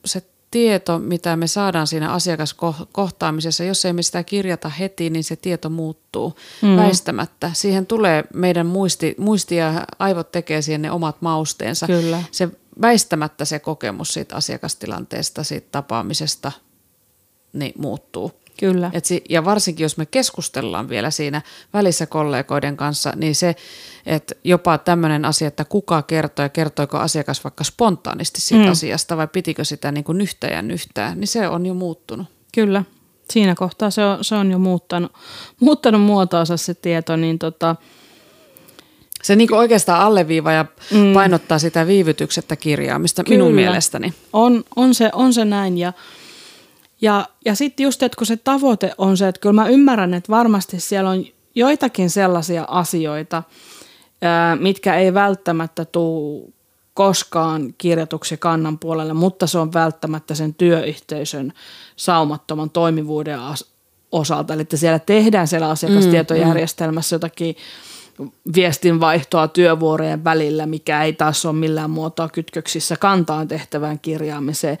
se 0.05 0.21
tieto, 0.51 0.99
mitä 0.99 1.35
me 1.35 1.47
saadaan 1.47 1.87
siinä 1.87 2.11
asiakaskohtaamisessa, 2.11 3.63
jos 3.63 3.85
ei 3.85 3.93
me 3.93 4.01
sitä 4.01 4.23
kirjata 4.23 4.69
heti, 4.69 5.09
niin 5.09 5.23
se 5.23 5.35
tieto 5.35 5.69
muuttuu 5.69 6.35
mm. 6.61 6.75
väistämättä. 6.75 7.51
Siihen 7.53 7.85
tulee 7.85 8.23
meidän 8.33 8.65
muisti, 8.65 9.15
muisti 9.17 9.55
ja 9.55 9.85
aivot 9.99 10.31
tekee 10.31 10.61
siihen 10.61 10.81
ne 10.81 10.91
omat 10.91 11.21
mausteensa. 11.21 11.87
Kyllä. 11.87 12.23
Se 12.31 12.49
väistämättä 12.81 13.45
se 13.45 13.59
kokemus 13.59 14.13
siitä 14.13 14.35
asiakastilanteesta, 14.35 15.43
siitä 15.43 15.67
tapaamisesta, 15.71 16.51
niin 17.53 17.73
muuttuu. 17.77 18.31
Kyllä. 18.59 18.91
Et 18.93 19.05
si- 19.05 19.23
ja 19.29 19.45
varsinkin, 19.45 19.83
jos 19.83 19.97
me 19.97 20.05
keskustellaan 20.05 20.89
vielä 20.89 21.11
siinä 21.11 21.41
välissä 21.73 22.05
kollegoiden 22.05 22.77
kanssa, 22.77 23.13
niin 23.15 23.35
se, 23.35 23.55
että 24.05 24.35
jopa 24.43 24.77
tämmöinen 24.77 25.25
asia, 25.25 25.47
että 25.47 25.65
kuka 25.65 26.01
kertoo 26.01 26.45
ja 26.45 26.49
kertoiko 26.49 26.97
asiakas 26.97 27.43
vaikka 27.43 27.63
spontaanisti 27.63 28.41
siitä 28.41 28.65
mm. 28.65 28.71
asiasta 28.71 29.17
vai 29.17 29.27
pitikö 29.27 29.65
sitä 29.65 29.91
niin 29.91 30.03
kuin 30.03 30.27
ja 30.51 30.61
nyhtää, 30.61 31.15
niin 31.15 31.27
se 31.27 31.47
on 31.47 31.65
jo 31.65 31.73
muuttunut. 31.73 32.27
Kyllä. 32.53 32.83
Siinä 33.29 33.55
kohtaa 33.55 33.89
se 33.89 34.05
on, 34.05 34.23
se 34.23 34.35
on 34.35 34.51
jo 34.51 34.59
muuttanut, 34.59 35.11
muuttanut 35.61 36.01
muotoonsa 36.01 36.57
se 36.57 36.73
tieto, 36.73 37.15
niin 37.15 37.39
tota, 37.39 37.75
se 39.23 39.35
niin 39.35 39.53
oikeastaan 39.53 40.01
alleviiva 40.01 40.51
ja 40.51 40.65
mm. 40.91 41.13
painottaa 41.13 41.59
sitä 41.59 41.87
viivytyksettä 41.87 42.55
kirjaamista 42.55 43.23
Kyllä. 43.23 43.37
minun 43.37 43.53
mielestäni. 43.53 44.13
On, 44.33 44.63
on, 44.75 44.93
se, 44.95 45.09
on 45.13 45.33
se 45.33 45.45
näin 45.45 45.77
ja, 45.77 45.93
ja, 47.01 47.25
ja 47.45 47.55
sitten 47.55 47.83
just, 47.83 48.03
että 48.03 48.17
kun 48.17 48.27
se 48.27 48.37
tavoite 48.37 48.93
on 48.97 49.17
se, 49.17 49.27
että 49.27 49.41
kyllä 49.41 49.53
mä 49.53 49.67
ymmärrän, 49.67 50.13
että 50.13 50.31
varmasti 50.31 50.79
siellä 50.79 51.09
on 51.09 51.25
joitakin 51.55 52.09
sellaisia 52.09 52.65
asioita, 52.67 53.43
mitkä 54.59 54.95
ei 54.95 55.13
välttämättä 55.13 55.85
tule 55.85 56.49
koskaan 56.93 57.73
kirjatuksi 57.77 58.37
kannan 58.37 58.79
puolelle, 58.79 59.13
mutta 59.13 59.47
se 59.47 59.57
on 59.57 59.73
välttämättä 59.73 60.35
sen 60.35 60.53
työyhteisön 60.53 61.53
saumattoman 61.95 62.69
toimivuuden 62.69 63.39
osalta. 64.11 64.53
Eli 64.53 64.61
että 64.61 64.77
siellä 64.77 64.99
tehdään 64.99 65.47
siellä 65.47 65.69
asiakastietojärjestelmässä 65.69 67.15
mm, 67.15 67.17
jotakin– 67.17 67.55
viestinvaihtoa 68.55 69.47
työvuorojen 69.47 70.23
välillä, 70.23 70.65
mikä 70.65 71.03
ei 71.03 71.13
taas 71.13 71.45
ole 71.45 71.55
millään 71.55 71.89
muotoa 71.89 72.29
kytköksissä 72.29 72.95
kantaan 72.95 73.47
tehtävään 73.47 73.99
kirjaamiseen. 73.99 74.77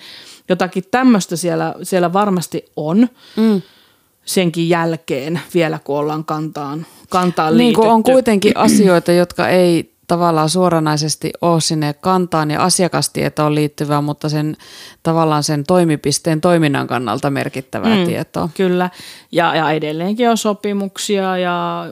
Jotakin 0.49 0.83
tämmöistä 0.91 1.35
siellä, 1.35 1.75
siellä 1.83 2.13
varmasti 2.13 2.65
on 2.75 3.07
mm. 3.35 3.61
senkin 4.25 4.69
jälkeen 4.69 5.41
vielä, 5.53 5.79
kun 5.83 5.97
ollaan 5.97 6.25
kantaan, 6.25 6.85
kantaan 7.09 7.57
liitytty. 7.57 7.65
Niin 7.65 7.75
kuin 7.75 7.89
on 7.89 8.03
kuitenkin 8.03 8.57
asioita, 8.57 9.11
jotka 9.11 9.49
ei 9.49 9.98
tavallaan 10.09 10.49
suoranaisesti 10.49 11.31
ole 11.41 11.61
sinne 11.61 11.93
kantaan 11.93 12.51
ja 12.51 12.63
asiakastietoon 12.63 13.55
liittyvää, 13.55 14.01
mutta 14.01 14.29
sen 14.29 14.57
tavallaan 15.03 15.43
sen 15.43 15.63
toimipisteen 15.63 16.41
toiminnan 16.41 16.87
kannalta 16.87 17.29
merkittävää 17.29 17.95
mm, 17.95 18.05
tietoa. 18.05 18.49
Kyllä, 18.57 18.89
ja, 19.31 19.55
ja 19.55 19.71
edelleenkin 19.71 20.29
on 20.29 20.37
sopimuksia 20.37 21.37
ja 21.37 21.85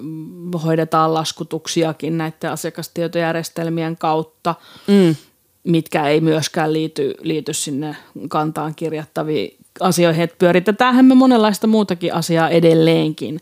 hoidetaan 0.63 1.13
laskutuksiakin 1.13 2.17
näiden 2.17 2.51
asiakastietojärjestelmien 2.51 3.97
kautta, 3.97 4.56
mm. 4.88 5.15
mitkä 5.63 6.08
ei 6.08 6.21
myöskään 6.21 6.73
liity, 6.73 7.13
liity 7.21 7.53
sinne 7.53 7.95
kantaan 8.30 8.75
kirjattaviin 8.75 9.58
asioihin. 9.80 10.23
Että 10.23 10.36
pyöritetäänhän 10.39 11.06
me 11.06 11.15
monenlaista 11.15 11.67
muutakin 11.67 12.13
asiaa 12.13 12.50
edelleenkin 12.50 13.39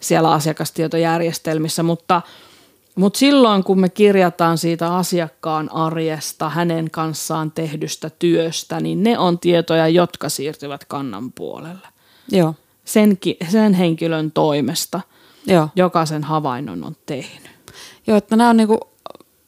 siellä 0.00 0.30
asiakastietojärjestelmissä, 0.30 1.82
mutta– 1.82 2.22
mutta 2.94 3.18
silloin, 3.18 3.64
kun 3.64 3.80
me 3.80 3.88
kirjataan 3.88 4.58
siitä 4.58 4.96
asiakkaan 4.96 5.72
arjesta, 5.72 6.48
hänen 6.48 6.90
kanssaan 6.90 7.50
tehdystä 7.50 8.10
työstä, 8.10 8.80
niin 8.80 9.02
ne 9.02 9.18
on 9.18 9.38
tietoja, 9.38 9.88
jotka 9.88 10.28
siirtyvät 10.28 10.84
kannan 10.84 11.32
puolelle. 11.32 11.88
Joo. 12.30 12.54
Sen, 12.84 13.18
sen 13.48 13.74
henkilön 13.74 14.32
toimesta, 14.32 15.00
Joo. 15.46 15.68
joka 15.76 16.06
sen 16.06 16.24
havainnon 16.24 16.84
on 16.84 16.96
tehnyt. 17.06 17.50
Joo, 18.06 18.16
että 18.16 18.36
nämä 18.36 18.50
on 18.50 18.56
niinku, 18.56 18.80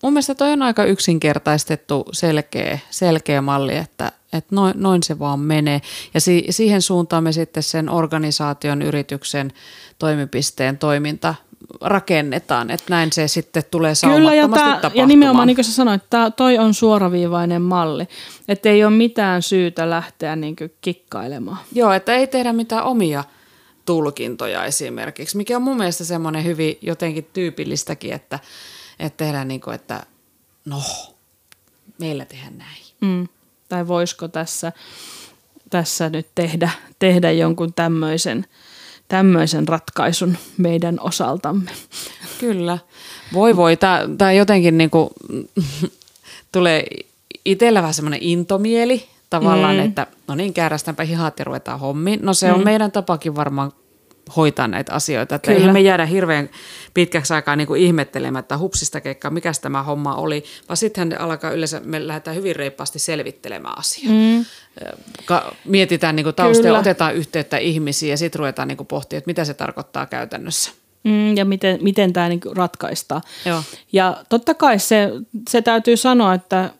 mun 0.02 0.12
mielestä 0.12 0.34
toi 0.34 0.52
on 0.52 0.62
aika 0.62 0.84
yksinkertaistettu 0.84 2.04
selkeä, 2.12 2.78
selkeä 2.90 3.42
malli, 3.42 3.76
että, 3.76 4.12
että 4.32 4.54
noin, 4.54 4.74
noin 4.76 5.02
se 5.02 5.18
vaan 5.18 5.40
menee. 5.40 5.80
Ja 6.14 6.20
si, 6.20 6.46
siihen 6.50 6.82
suuntaan 6.82 7.24
me 7.24 7.32
sitten 7.32 7.62
sen 7.62 7.90
organisaation, 7.90 8.82
yrityksen, 8.82 9.52
toimipisteen 9.98 10.78
toiminta 10.78 11.34
rakennetaan, 11.80 12.70
että 12.70 12.86
näin 12.90 13.12
se 13.12 13.28
sitten 13.28 13.62
tulee 13.70 13.92
Kyllä, 14.14 14.34
ja, 14.34 14.48
tää, 14.48 14.90
ja 14.94 15.06
nimenomaan 15.06 15.46
niin 15.46 15.54
kuin 15.54 15.64
sä 15.64 15.72
sanoit, 15.72 16.02
tää, 16.10 16.30
toi 16.30 16.58
on 16.58 16.74
suoraviivainen 16.74 17.62
malli, 17.62 18.08
että 18.48 18.68
ei 18.68 18.84
ole 18.84 18.92
mitään 18.92 19.42
syytä 19.42 19.90
lähteä 19.90 20.36
niin 20.36 20.56
kikkailemaan. 20.80 21.58
Joo, 21.72 21.92
että 21.92 22.14
ei 22.14 22.26
tehdä 22.26 22.52
mitään 22.52 22.84
omia 22.84 23.24
tulkintoja 23.86 24.64
esimerkiksi, 24.64 25.36
mikä 25.36 25.56
on 25.56 25.62
mun 25.62 25.76
mielestä 25.76 26.04
semmoinen 26.04 26.44
hyvin 26.44 26.78
jotenkin 26.82 27.28
tyypillistäkin, 27.32 28.12
että, 28.12 28.38
että 28.98 29.24
tehdään 29.24 29.48
niin 29.48 29.60
kuin, 29.60 29.74
että 29.74 30.06
no, 30.64 30.82
meillä 31.98 32.24
tehdään 32.24 32.58
näin. 32.58 32.82
Mm. 33.00 33.28
Tai 33.68 33.88
voisiko 33.88 34.28
tässä, 34.28 34.72
tässä 35.70 36.08
nyt 36.08 36.26
tehdä, 36.34 36.70
tehdä 36.98 37.30
jonkun 37.30 37.72
tämmöisen, 37.72 38.46
tämmöisen 39.08 39.68
ratkaisun 39.68 40.36
meidän 40.56 41.00
osaltamme. 41.00 41.70
Kyllä. 42.40 42.78
Voi 43.32 43.56
voi, 43.56 43.76
tämä 44.18 44.32
jotenkin 44.32 44.78
niin 44.78 44.90
kuin, 44.90 45.08
tulee 46.52 46.86
itsellä 47.44 47.82
vähän 47.82 47.94
semmoinen 47.94 48.22
intomieli 48.22 49.06
tavallaan, 49.30 49.76
mm. 49.76 49.82
että 49.82 50.06
no 50.28 50.34
niin, 50.34 50.54
käärästäänpä 50.54 51.04
hihat 51.04 51.38
ja 51.38 51.44
ruvetaan 51.44 51.80
hommiin. 51.80 52.20
No 52.22 52.34
se 52.34 52.48
mm. 52.48 52.54
on 52.54 52.64
meidän 52.64 52.92
tapakin 52.92 53.36
varmaan 53.36 53.72
hoitaa 54.36 54.68
näitä 54.68 54.92
asioita. 54.92 55.34
Että 55.34 55.52
eihän 55.52 55.72
me 55.72 55.80
jäädä 55.80 56.06
hirveän 56.06 56.50
pitkäksi 56.94 57.34
aikaa 57.34 57.56
niin 57.56 57.66
kuin 57.66 57.82
ihmettelemään, 57.82 58.40
että 58.40 58.58
hupsista 58.58 59.00
keikkaa, 59.00 59.30
mikä 59.30 59.52
tämä 59.62 59.82
homma 59.82 60.14
oli, 60.14 60.44
vaan 60.68 60.76
sittenhän 60.76 61.20
alkaa 61.20 61.50
yleensä, 61.50 61.80
me 61.84 62.06
lähdetään 62.06 62.36
hyvin 62.36 62.56
reippaasti 62.56 62.98
selvittelemään 62.98 63.78
asiaa. 63.78 64.12
Mm. 64.12 64.44
Ka- 65.24 65.54
mietitään 65.64 66.16
niin 66.16 66.24
kuin 66.24 66.36
taustalla, 66.36 66.78
otetaan 66.78 67.14
yhteyttä 67.14 67.58
ihmisiin 67.58 68.10
ja 68.10 68.16
sitten 68.16 68.38
ruvetaan 68.38 68.68
niin 68.68 68.76
kuin 68.76 68.86
pohtimaan, 68.86 69.18
että 69.18 69.28
mitä 69.28 69.44
se 69.44 69.54
tarkoittaa 69.54 70.06
käytännössä. 70.06 70.70
Mm, 71.04 71.36
ja 71.36 71.44
miten, 71.44 71.78
miten 71.82 72.12
tämä 72.12 72.28
niin 72.28 72.40
ratkaistaan. 72.56 73.22
Joo. 73.44 73.62
Ja 73.92 74.24
totta 74.28 74.54
kai 74.54 74.78
se, 74.78 75.10
se 75.48 75.62
täytyy 75.62 75.96
sanoa, 75.96 76.34
että 76.34 76.70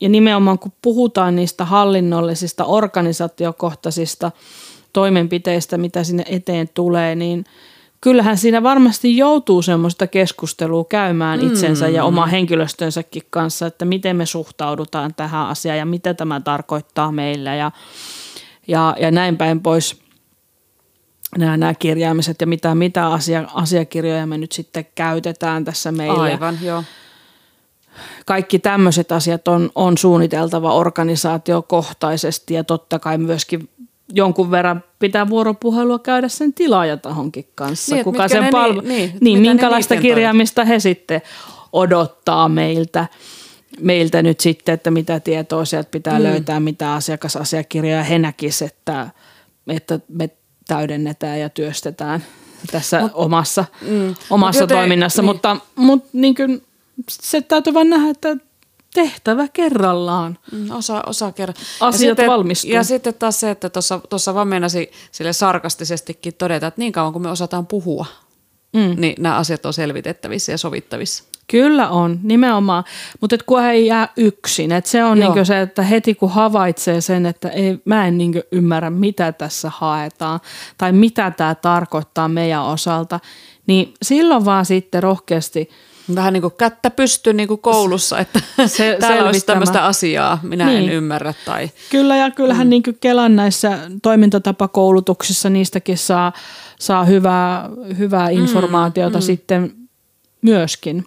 ja 0.00 0.08
nimenomaan 0.08 0.58
kun 0.58 0.72
puhutaan 0.82 1.36
niistä 1.36 1.64
hallinnollisista 1.64 2.64
organisaatiokohtaisista 2.64 4.32
toimenpiteistä, 4.92 5.78
mitä 5.78 6.04
sinne 6.04 6.24
eteen 6.26 6.68
tulee, 6.74 7.14
niin 7.14 7.44
kyllähän 8.00 8.38
siinä 8.38 8.62
varmasti 8.62 9.16
joutuu 9.16 9.62
semmoista 9.62 10.06
keskustelua 10.06 10.84
käymään 10.84 11.40
mm. 11.40 11.46
itsensä 11.46 11.88
ja 11.88 12.04
oma 12.04 12.26
henkilöstönsäkin 12.26 13.22
kanssa, 13.30 13.66
että 13.66 13.84
miten 13.84 14.16
me 14.16 14.26
suhtaudutaan 14.26 15.14
tähän 15.14 15.46
asiaan 15.46 15.78
ja 15.78 15.86
mitä 15.86 16.14
tämä 16.14 16.40
tarkoittaa 16.40 17.12
meillä 17.12 17.54
ja, 17.54 17.70
ja, 18.68 18.96
ja 19.00 19.10
näin 19.10 19.36
päin 19.36 19.60
pois 19.60 20.02
nämä, 21.38 21.56
nämä 21.56 21.74
kirjaamiset 21.74 22.40
ja 22.40 22.46
mitä, 22.46 22.74
mitä 22.74 23.06
asia, 23.06 23.48
asiakirjoja 23.54 24.26
me 24.26 24.38
nyt 24.38 24.52
sitten 24.52 24.86
käytetään 24.94 25.64
tässä 25.64 25.92
meillä. 25.92 26.22
Aivan, 26.22 26.58
joo. 26.62 26.84
Kaikki 28.26 28.58
tämmöiset 28.58 29.12
asiat 29.12 29.48
on, 29.48 29.70
on 29.74 29.98
suunniteltava 29.98 30.74
organisaatiokohtaisesti 30.74 32.54
ja 32.54 32.64
totta 32.64 32.98
kai 32.98 33.18
myöskin 33.18 33.68
jonkun 34.14 34.50
verran 34.50 34.84
pitää 34.98 35.28
vuoropuhelua 35.28 35.98
käydä 35.98 36.28
sen 36.28 36.52
tilaajatahonkin 36.54 37.48
kanssa. 37.54 37.94
Niin, 37.94 38.04
Kuka 38.04 38.28
sen 38.28 38.48
palvelu, 38.50 38.80
niin, 38.80 39.12
niin 39.20 39.38
minkälaista 39.38 39.96
kirjaamista 39.96 40.64
he 40.64 40.80
sitten 40.80 41.22
odottaa 41.72 42.48
meiltä, 42.48 43.06
meiltä 43.80 44.22
nyt 44.22 44.40
sitten, 44.40 44.72
että 44.72 44.90
mitä 44.90 45.20
tietoa 45.20 45.64
sieltä 45.64 45.90
pitää 45.90 46.18
mm. 46.18 46.24
löytää, 46.24 46.60
mitä 46.60 46.94
asiakasasiakirjoja 46.94 48.02
he 48.04 48.18
näkisivät, 48.18 48.72
että, 48.72 49.10
että 49.68 50.00
me 50.08 50.30
täydennetään 50.66 51.40
ja 51.40 51.48
työstetään 51.48 52.24
tässä 52.72 53.00
Mut, 53.00 53.12
omassa, 53.14 53.64
mm, 53.88 54.14
omassa 54.30 54.62
joten, 54.62 54.76
toiminnassa, 54.76 55.22
niin. 55.22 55.26
mutta, 55.26 55.56
mutta 55.76 56.08
niin 56.12 56.34
kuin, 56.34 56.62
se 57.10 57.40
täytyy 57.40 57.74
vain 57.74 57.90
nähdä, 57.90 58.10
että 58.10 58.36
tehtävä 58.94 59.48
kerrallaan. 59.48 60.38
Mm, 60.52 60.70
osa, 60.70 61.02
osa 61.06 61.32
kerran. 61.32 61.54
Asiat 61.80 61.92
ja 62.02 62.08
sitten, 62.08 62.26
valmistuu. 62.26 62.70
Ja 62.70 62.84
sitten 62.84 63.14
taas 63.14 63.40
se, 63.40 63.50
että 63.50 63.70
tuossa 64.08 64.34
vaan 64.34 64.48
meinasi 64.48 64.90
sille 65.12 65.32
sarkastisestikin 65.32 66.34
todeta, 66.34 66.66
että 66.66 66.80
niin 66.80 66.92
kauan 66.92 67.12
kuin 67.12 67.22
me 67.22 67.30
osataan 67.30 67.66
puhua, 67.66 68.06
mm. 68.72 68.94
niin 68.96 69.14
nämä 69.18 69.36
asiat 69.36 69.66
on 69.66 69.72
selvitettävissä 69.72 70.52
ja 70.52 70.58
sovittavissa. 70.58 71.24
Kyllä 71.46 71.88
on, 71.88 72.20
nimenomaan. 72.22 72.84
Mutta 73.20 73.36
kun 73.46 73.62
ei 73.62 73.86
jää 73.86 74.08
yksin. 74.16 74.72
Et 74.72 74.86
se 74.86 75.04
on 75.04 75.20
niinku 75.20 75.44
se, 75.44 75.60
että 75.60 75.82
heti 75.82 76.14
kun 76.14 76.30
havaitsee 76.30 77.00
sen, 77.00 77.26
että 77.26 77.48
ei, 77.48 77.78
mä 77.84 78.06
en 78.06 78.18
niinku 78.18 78.40
ymmärrä, 78.52 78.90
mitä 78.90 79.32
tässä 79.32 79.70
haetaan 79.74 80.40
tai 80.78 80.92
mitä 80.92 81.30
tämä 81.30 81.54
tarkoittaa 81.54 82.28
meidän 82.28 82.62
osalta, 82.62 83.20
niin 83.66 83.94
silloin 84.02 84.44
vaan 84.44 84.66
sitten 84.66 85.02
rohkeasti– 85.02 85.68
Vähän 86.14 86.32
niin 86.32 86.40
kuin 86.40 86.54
kättä 86.58 86.90
pysty 86.90 87.32
niin 87.32 87.48
kuin 87.48 87.60
koulussa, 87.60 88.18
että 88.18 88.40
se, 88.66 88.96
täällä 89.00 89.24
olisi 89.24 89.46
tämmöistä 89.46 89.84
asiaa, 89.84 90.38
minä 90.42 90.66
niin. 90.66 90.78
en 90.78 90.90
ymmärrä. 90.90 91.34
Tai... 91.44 91.70
Kyllä 91.90 92.16
ja 92.16 92.30
kyllähän 92.30 92.66
mm. 92.66 92.70
niin 92.70 92.82
kuin 92.82 92.96
Kelan 93.00 93.36
näissä 93.36 93.78
toimintatapakoulutuksissa 94.02 95.50
niistäkin 95.50 95.98
saa, 95.98 96.32
saa 96.78 97.04
hyvää, 97.04 97.68
hyvää 97.98 98.28
mm, 98.30 98.38
informaatiota 98.38 99.18
mm. 99.18 99.22
sitten 99.22 99.74
myöskin 100.42 101.06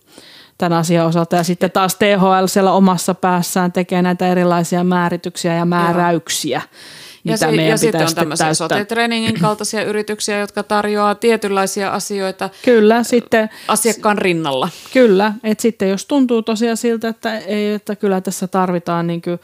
tämän 0.57 0.79
asian 0.79 1.07
osalta. 1.07 1.35
Ja 1.35 1.43
sitten 1.43 1.71
taas 1.71 1.95
THL 1.95 2.45
siellä 2.45 2.71
omassa 2.71 3.13
päässään 3.13 3.71
tekee 3.71 4.01
näitä 4.01 4.27
erilaisia 4.27 4.83
määrityksiä 4.83 5.53
ja 5.53 5.65
määräyksiä. 5.65 6.61
Joo 6.65 7.04
ja, 7.25 7.37
se, 7.37 7.55
ja 7.55 7.77
sitten 7.77 8.01
on 8.01 8.15
tämmöisiä 8.15 8.53
sote-treeningin 8.53 9.39
kaltaisia 9.41 9.83
yrityksiä, 9.83 10.39
jotka 10.39 10.63
tarjoaa 10.63 11.15
tietynlaisia 11.15 11.91
asioita 11.91 12.49
kyllä, 12.65 13.03
sitten, 13.03 13.49
asiakkaan 13.67 14.17
rinnalla. 14.17 14.69
Kyllä, 14.93 15.33
että 15.43 15.61
sitten 15.61 15.89
jos 15.89 16.05
tuntuu 16.05 16.41
tosiaan 16.41 16.77
siltä, 16.77 17.07
että, 17.07 17.37
ei, 17.37 17.73
että 17.73 17.95
kyllä 17.95 18.21
tässä 18.21 18.47
tarvitaan 18.47 19.07
niin 19.07 19.21
kuin 19.21 19.39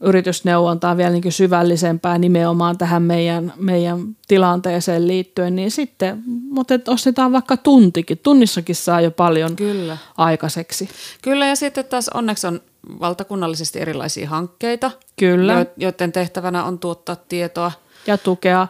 yritysneuvontaa 0.00 0.96
vielä 0.96 1.10
niin 1.10 1.32
syvällisempää 1.32 2.18
nimenomaan 2.18 2.78
tähän 2.78 3.02
meidän, 3.02 3.52
meidän 3.56 4.16
tilanteeseen 4.28 5.08
liittyen, 5.08 5.56
niin 5.56 5.70
sitten, 5.70 6.22
mutta 6.26 6.74
et 6.74 6.88
ostetaan 6.88 7.32
vaikka 7.32 7.56
tuntikin. 7.56 8.18
Tunnissakin 8.22 8.76
saa 8.76 9.00
jo 9.00 9.10
paljon 9.10 9.56
Kyllä. 9.56 9.96
aikaiseksi. 10.16 10.88
Kyllä 11.22 11.46
ja 11.46 11.56
sitten 11.56 11.84
taas 11.84 12.08
onneksi 12.08 12.46
on 12.46 12.60
valtakunnallisesti 13.00 13.80
erilaisia 13.80 14.28
hankkeita, 14.28 14.90
Kyllä. 15.18 15.66
joiden 15.76 16.12
tehtävänä 16.12 16.64
on 16.64 16.78
tuottaa 16.78 17.16
tietoa. 17.16 17.72
Ja 18.06 18.18
tukea, 18.18 18.68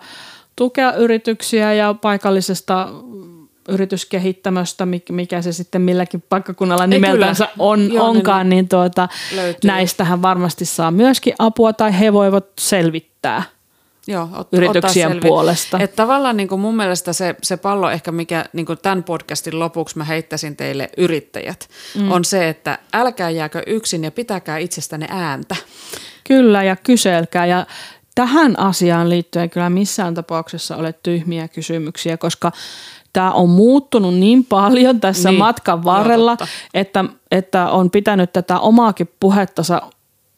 tukea 0.57 0.93
yrityksiä 0.93 1.73
ja 1.73 1.95
paikallisesta 1.95 2.89
yrityskehittämöstä, 3.69 4.87
mikä 5.11 5.43
se 5.43 5.53
sitten 5.53 5.83
milläkin 5.83 6.23
paikkakunnalla 6.29 6.87
nimeltänsä 6.87 7.49
on, 7.59 7.93
Joo, 7.93 8.07
onkaan, 8.07 8.49
niin, 8.49 8.57
niin 8.57 8.69
tuota, 8.69 9.09
näistähän 9.65 10.23
varmasti 10.23 10.65
saa 10.65 10.91
myöskin 10.91 11.35
apua 11.39 11.73
tai 11.73 12.01
he 12.01 12.13
voivat 12.13 12.47
selvittää– 12.59 13.43
Joo, 14.11 14.29
ot, 14.37 14.49
yrityksien 14.53 15.21
puolesta. 15.21 15.79
Että 15.81 15.97
tavallaan 15.97 16.37
niin 16.37 16.49
kuin 16.49 16.61
mun 16.61 16.77
mielestä 16.77 17.13
se, 17.13 17.35
se 17.43 17.57
pallo 17.57 17.91
ehkä, 17.91 18.13
mikä 18.13 18.45
niin 18.53 18.67
kuin 18.67 18.79
tämän 18.83 19.05
podcastin 19.05 19.59
lopuksi 19.59 19.99
mä 19.99 20.05
heittäisin 20.05 20.57
teille 20.57 20.91
yrittäjät, 20.97 21.69
mm. 21.99 22.11
on 22.11 22.25
se, 22.25 22.49
että 22.49 22.79
älkää 22.95 23.31
jääkö 23.31 23.63
yksin 23.67 24.05
ja 24.05 24.11
pitäkää 24.11 24.59
itsestänne 24.59 25.07
ääntä. 25.11 25.57
Kyllä 26.25 26.63
ja 26.63 26.77
kyselkää 26.77 27.47
ja 27.47 27.67
tähän 28.15 28.59
asiaan 28.59 29.11
liittyen 29.11 29.51
kyllä 29.51 29.71
missään 29.71 30.15
tapauksessa 30.15 30.77
ole 30.77 30.93
tyhmiä 30.93 31.49
kysymyksiä, 31.49 32.17
koska 32.17 32.53
tämä 33.13 33.33
on 33.33 33.49
muuttunut 33.49 34.15
niin 34.15 34.45
paljon 34.45 35.01
tässä 35.01 35.31
niin, 35.31 35.39
matkan 35.39 35.85
varrella, 35.85 36.37
että, 36.75 37.05
että 37.31 37.71
on 37.71 37.91
pitänyt 37.91 38.33
tätä 38.33 38.59
omaakin 38.59 39.11
puhettansa 39.21 39.83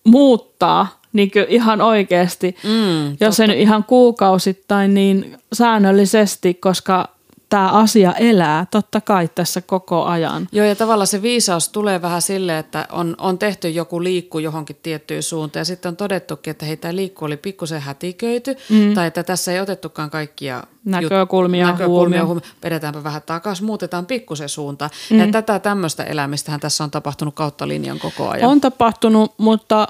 muuttaa 0.05 1.02
niin 1.13 1.31
ihan 1.49 1.81
oikeasti, 1.81 2.57
mm, 2.65 3.17
jos 3.21 3.41
ei 3.41 3.49
nyt 3.49 3.59
ihan 3.59 3.85
kuukausittain, 3.85 4.95
niin 4.95 5.39
säännöllisesti, 5.53 6.55
koska 6.55 7.09
tämä 7.53 7.69
asia 7.69 8.13
elää 8.13 8.67
totta 8.71 9.01
kai 9.01 9.29
tässä 9.35 9.61
koko 9.61 10.05
ajan. 10.05 10.49
Joo 10.53 10.67
ja 10.67 10.77
tavallaan 10.77 11.07
se 11.07 11.23
viisaus 11.23 11.69
tulee 11.69 12.03
vähän 12.03 12.23
sille, 12.23 12.59
että 12.59 12.87
on, 12.93 13.15
on 13.19 13.39
tehty 13.39 13.71
joku 13.71 14.03
liikku 14.03 14.39
johonkin 14.39 14.77
tiettyyn 14.83 15.23
suuntaan 15.23 15.61
ja 15.61 15.65
sitten 15.65 15.89
on 15.89 15.97
todettukin, 15.97 16.51
että 16.51 16.67
hei 16.67 16.77
tämä 16.77 16.97
liikku 16.97 17.25
oli 17.25 17.37
pikkusen 17.37 17.81
hätiköity 17.81 18.57
mm. 18.69 18.95
tai 18.95 19.07
että 19.07 19.23
tässä 19.23 19.53
ei 19.53 19.61
otettukaan 19.61 20.11
kaikkia 20.11 20.63
näkökulmia, 20.85 21.67
jut- 21.67 21.73
näkökulmia 21.73 22.25
huomioon. 22.25 22.53
Vedetäänpä 22.65 23.05
vähän 23.05 23.23
takaisin, 23.27 23.67
muutetaan 23.67 24.07
pikkusen 24.07 24.49
suuntaan. 24.49 24.91
Mm. 25.11 25.19
Ja 25.19 25.27
tätä 25.27 25.59
tämmöistä 25.59 26.05
elämistähän 26.05 26.61
tässä 26.61 26.85
on 26.85 26.91
tapahtunut 26.91 27.35
kautta 27.35 27.69
linjan 27.69 27.99
koko 27.99 28.29
ajan. 28.29 28.51
On 28.51 28.61
tapahtunut, 28.61 29.35
mutta 29.39 29.89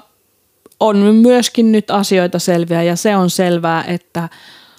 on 0.87 0.97
myöskin 0.97 1.71
nyt 1.71 1.91
asioita 1.91 2.39
selviä 2.39 2.83
ja 2.83 2.95
se 2.95 3.15
on 3.15 3.29
selvää, 3.29 3.83
että 3.83 4.29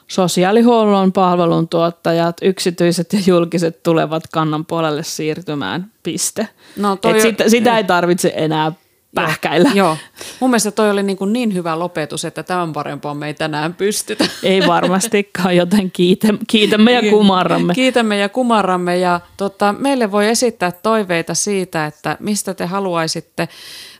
sosiaalihuollon 0.08 1.12
palveluntuottajat, 1.12 2.36
yksityiset 2.42 3.12
ja 3.12 3.18
julkiset 3.26 3.82
tulevat 3.82 4.22
kannan 4.32 4.66
puolelle 4.66 5.02
siirtymään, 5.02 5.92
piste. 6.02 6.48
No 6.76 6.98
Et 7.04 7.20
sitä, 7.20 7.48
sitä 7.48 7.76
ei 7.76 7.84
tarvitse 7.84 8.32
enää 8.36 8.72
pähkäillä. 9.14 9.70
Joo, 9.74 9.86
joo. 9.86 9.96
mun 10.40 10.50
mielestä 10.50 10.70
toi 10.70 10.90
oli 10.90 11.02
niin, 11.02 11.16
kuin 11.16 11.32
niin 11.32 11.54
hyvä 11.54 11.78
lopetus, 11.78 12.24
että 12.24 12.42
tämän 12.42 12.72
parempaa 12.72 13.14
me 13.14 13.26
ei 13.26 13.34
tänään 13.34 13.74
pystytä. 13.74 14.24
Ei 14.42 14.66
varmastikaan, 14.66 15.56
joten 15.56 15.90
kiitä, 15.90 16.28
kiitämme 16.46 16.92
ja 16.92 17.10
kumarramme. 17.10 17.74
Kiitämme 17.74 18.18
ja 18.18 18.28
kumarramme 18.28 18.96
ja 18.96 19.20
tota, 19.36 19.74
meille 19.78 20.12
voi 20.12 20.28
esittää 20.28 20.72
toiveita 20.72 21.34
siitä, 21.34 21.86
että 21.86 22.16
mistä 22.20 22.54
te 22.54 22.66
haluaisitte, 22.66 23.48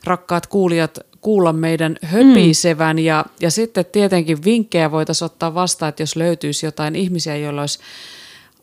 rakkaat 0.03 0.47
kuulijat, 0.47 0.99
kuulla 1.25 1.53
meidän 1.53 1.97
höpisevän. 2.03 2.95
Mm. 2.95 3.03
Ja, 3.03 3.25
ja 3.39 3.51
sitten 3.51 3.85
tietenkin 3.85 4.43
vinkkejä 4.43 4.91
voitaisiin 4.91 5.25
ottaa 5.25 5.53
vastaan, 5.53 5.89
että 5.89 6.03
jos 6.03 6.15
löytyisi 6.15 6.65
jotain 6.65 6.95
ihmisiä, 6.95 7.37
joilla 7.37 7.61
olisi 7.61 7.79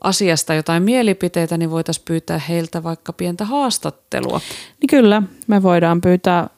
asiasta 0.00 0.54
jotain 0.54 0.82
mielipiteitä, 0.82 1.56
niin 1.56 1.70
voitaisiin 1.70 2.04
pyytää 2.04 2.38
heiltä 2.38 2.82
vaikka 2.82 3.12
pientä 3.12 3.44
haastattelua. 3.44 4.40
Niin 4.80 4.88
kyllä, 4.88 5.22
me 5.46 5.62
voidaan 5.62 6.00
pyytää 6.00 6.48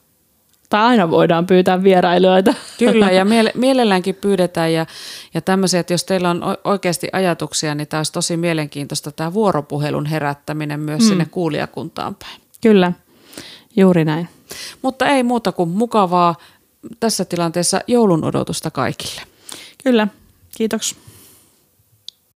tai 0.70 0.82
aina 0.82 1.10
voidaan 1.10 1.46
pyytää 1.46 1.82
vierailijoita. 1.82 2.54
Kyllä, 2.78 3.10
ja 3.10 3.24
miele- 3.32 3.52
mielelläänkin 3.54 4.14
pyydetään. 4.14 4.72
Ja, 4.72 4.86
ja 5.34 5.40
tämmöisiä, 5.40 5.80
että 5.80 5.92
jos 5.92 6.04
teillä 6.04 6.30
on 6.30 6.42
oikeasti 6.64 7.08
ajatuksia, 7.12 7.74
niin 7.74 7.88
tämä 7.88 7.98
olisi 7.98 8.12
tosi 8.12 8.36
mielenkiintoista 8.36 9.12
tämä 9.12 9.34
vuoropuhelun 9.34 10.06
herättäminen 10.06 10.80
myös 10.80 11.02
mm. 11.02 11.08
sinne 11.08 11.26
kuulijakuntaan 11.30 12.14
päin. 12.14 12.40
Kyllä, 12.60 12.92
juuri 13.76 14.04
näin. 14.04 14.28
Mutta 14.82 15.06
ei 15.06 15.22
muuta 15.22 15.52
kuin 15.52 15.68
mukavaa 15.68 16.34
tässä 17.00 17.24
tilanteessa 17.24 17.80
joulun 17.86 18.24
odotusta 18.24 18.70
kaikille. 18.70 19.22
Kyllä, 19.84 20.08
kiitos. 20.56 20.96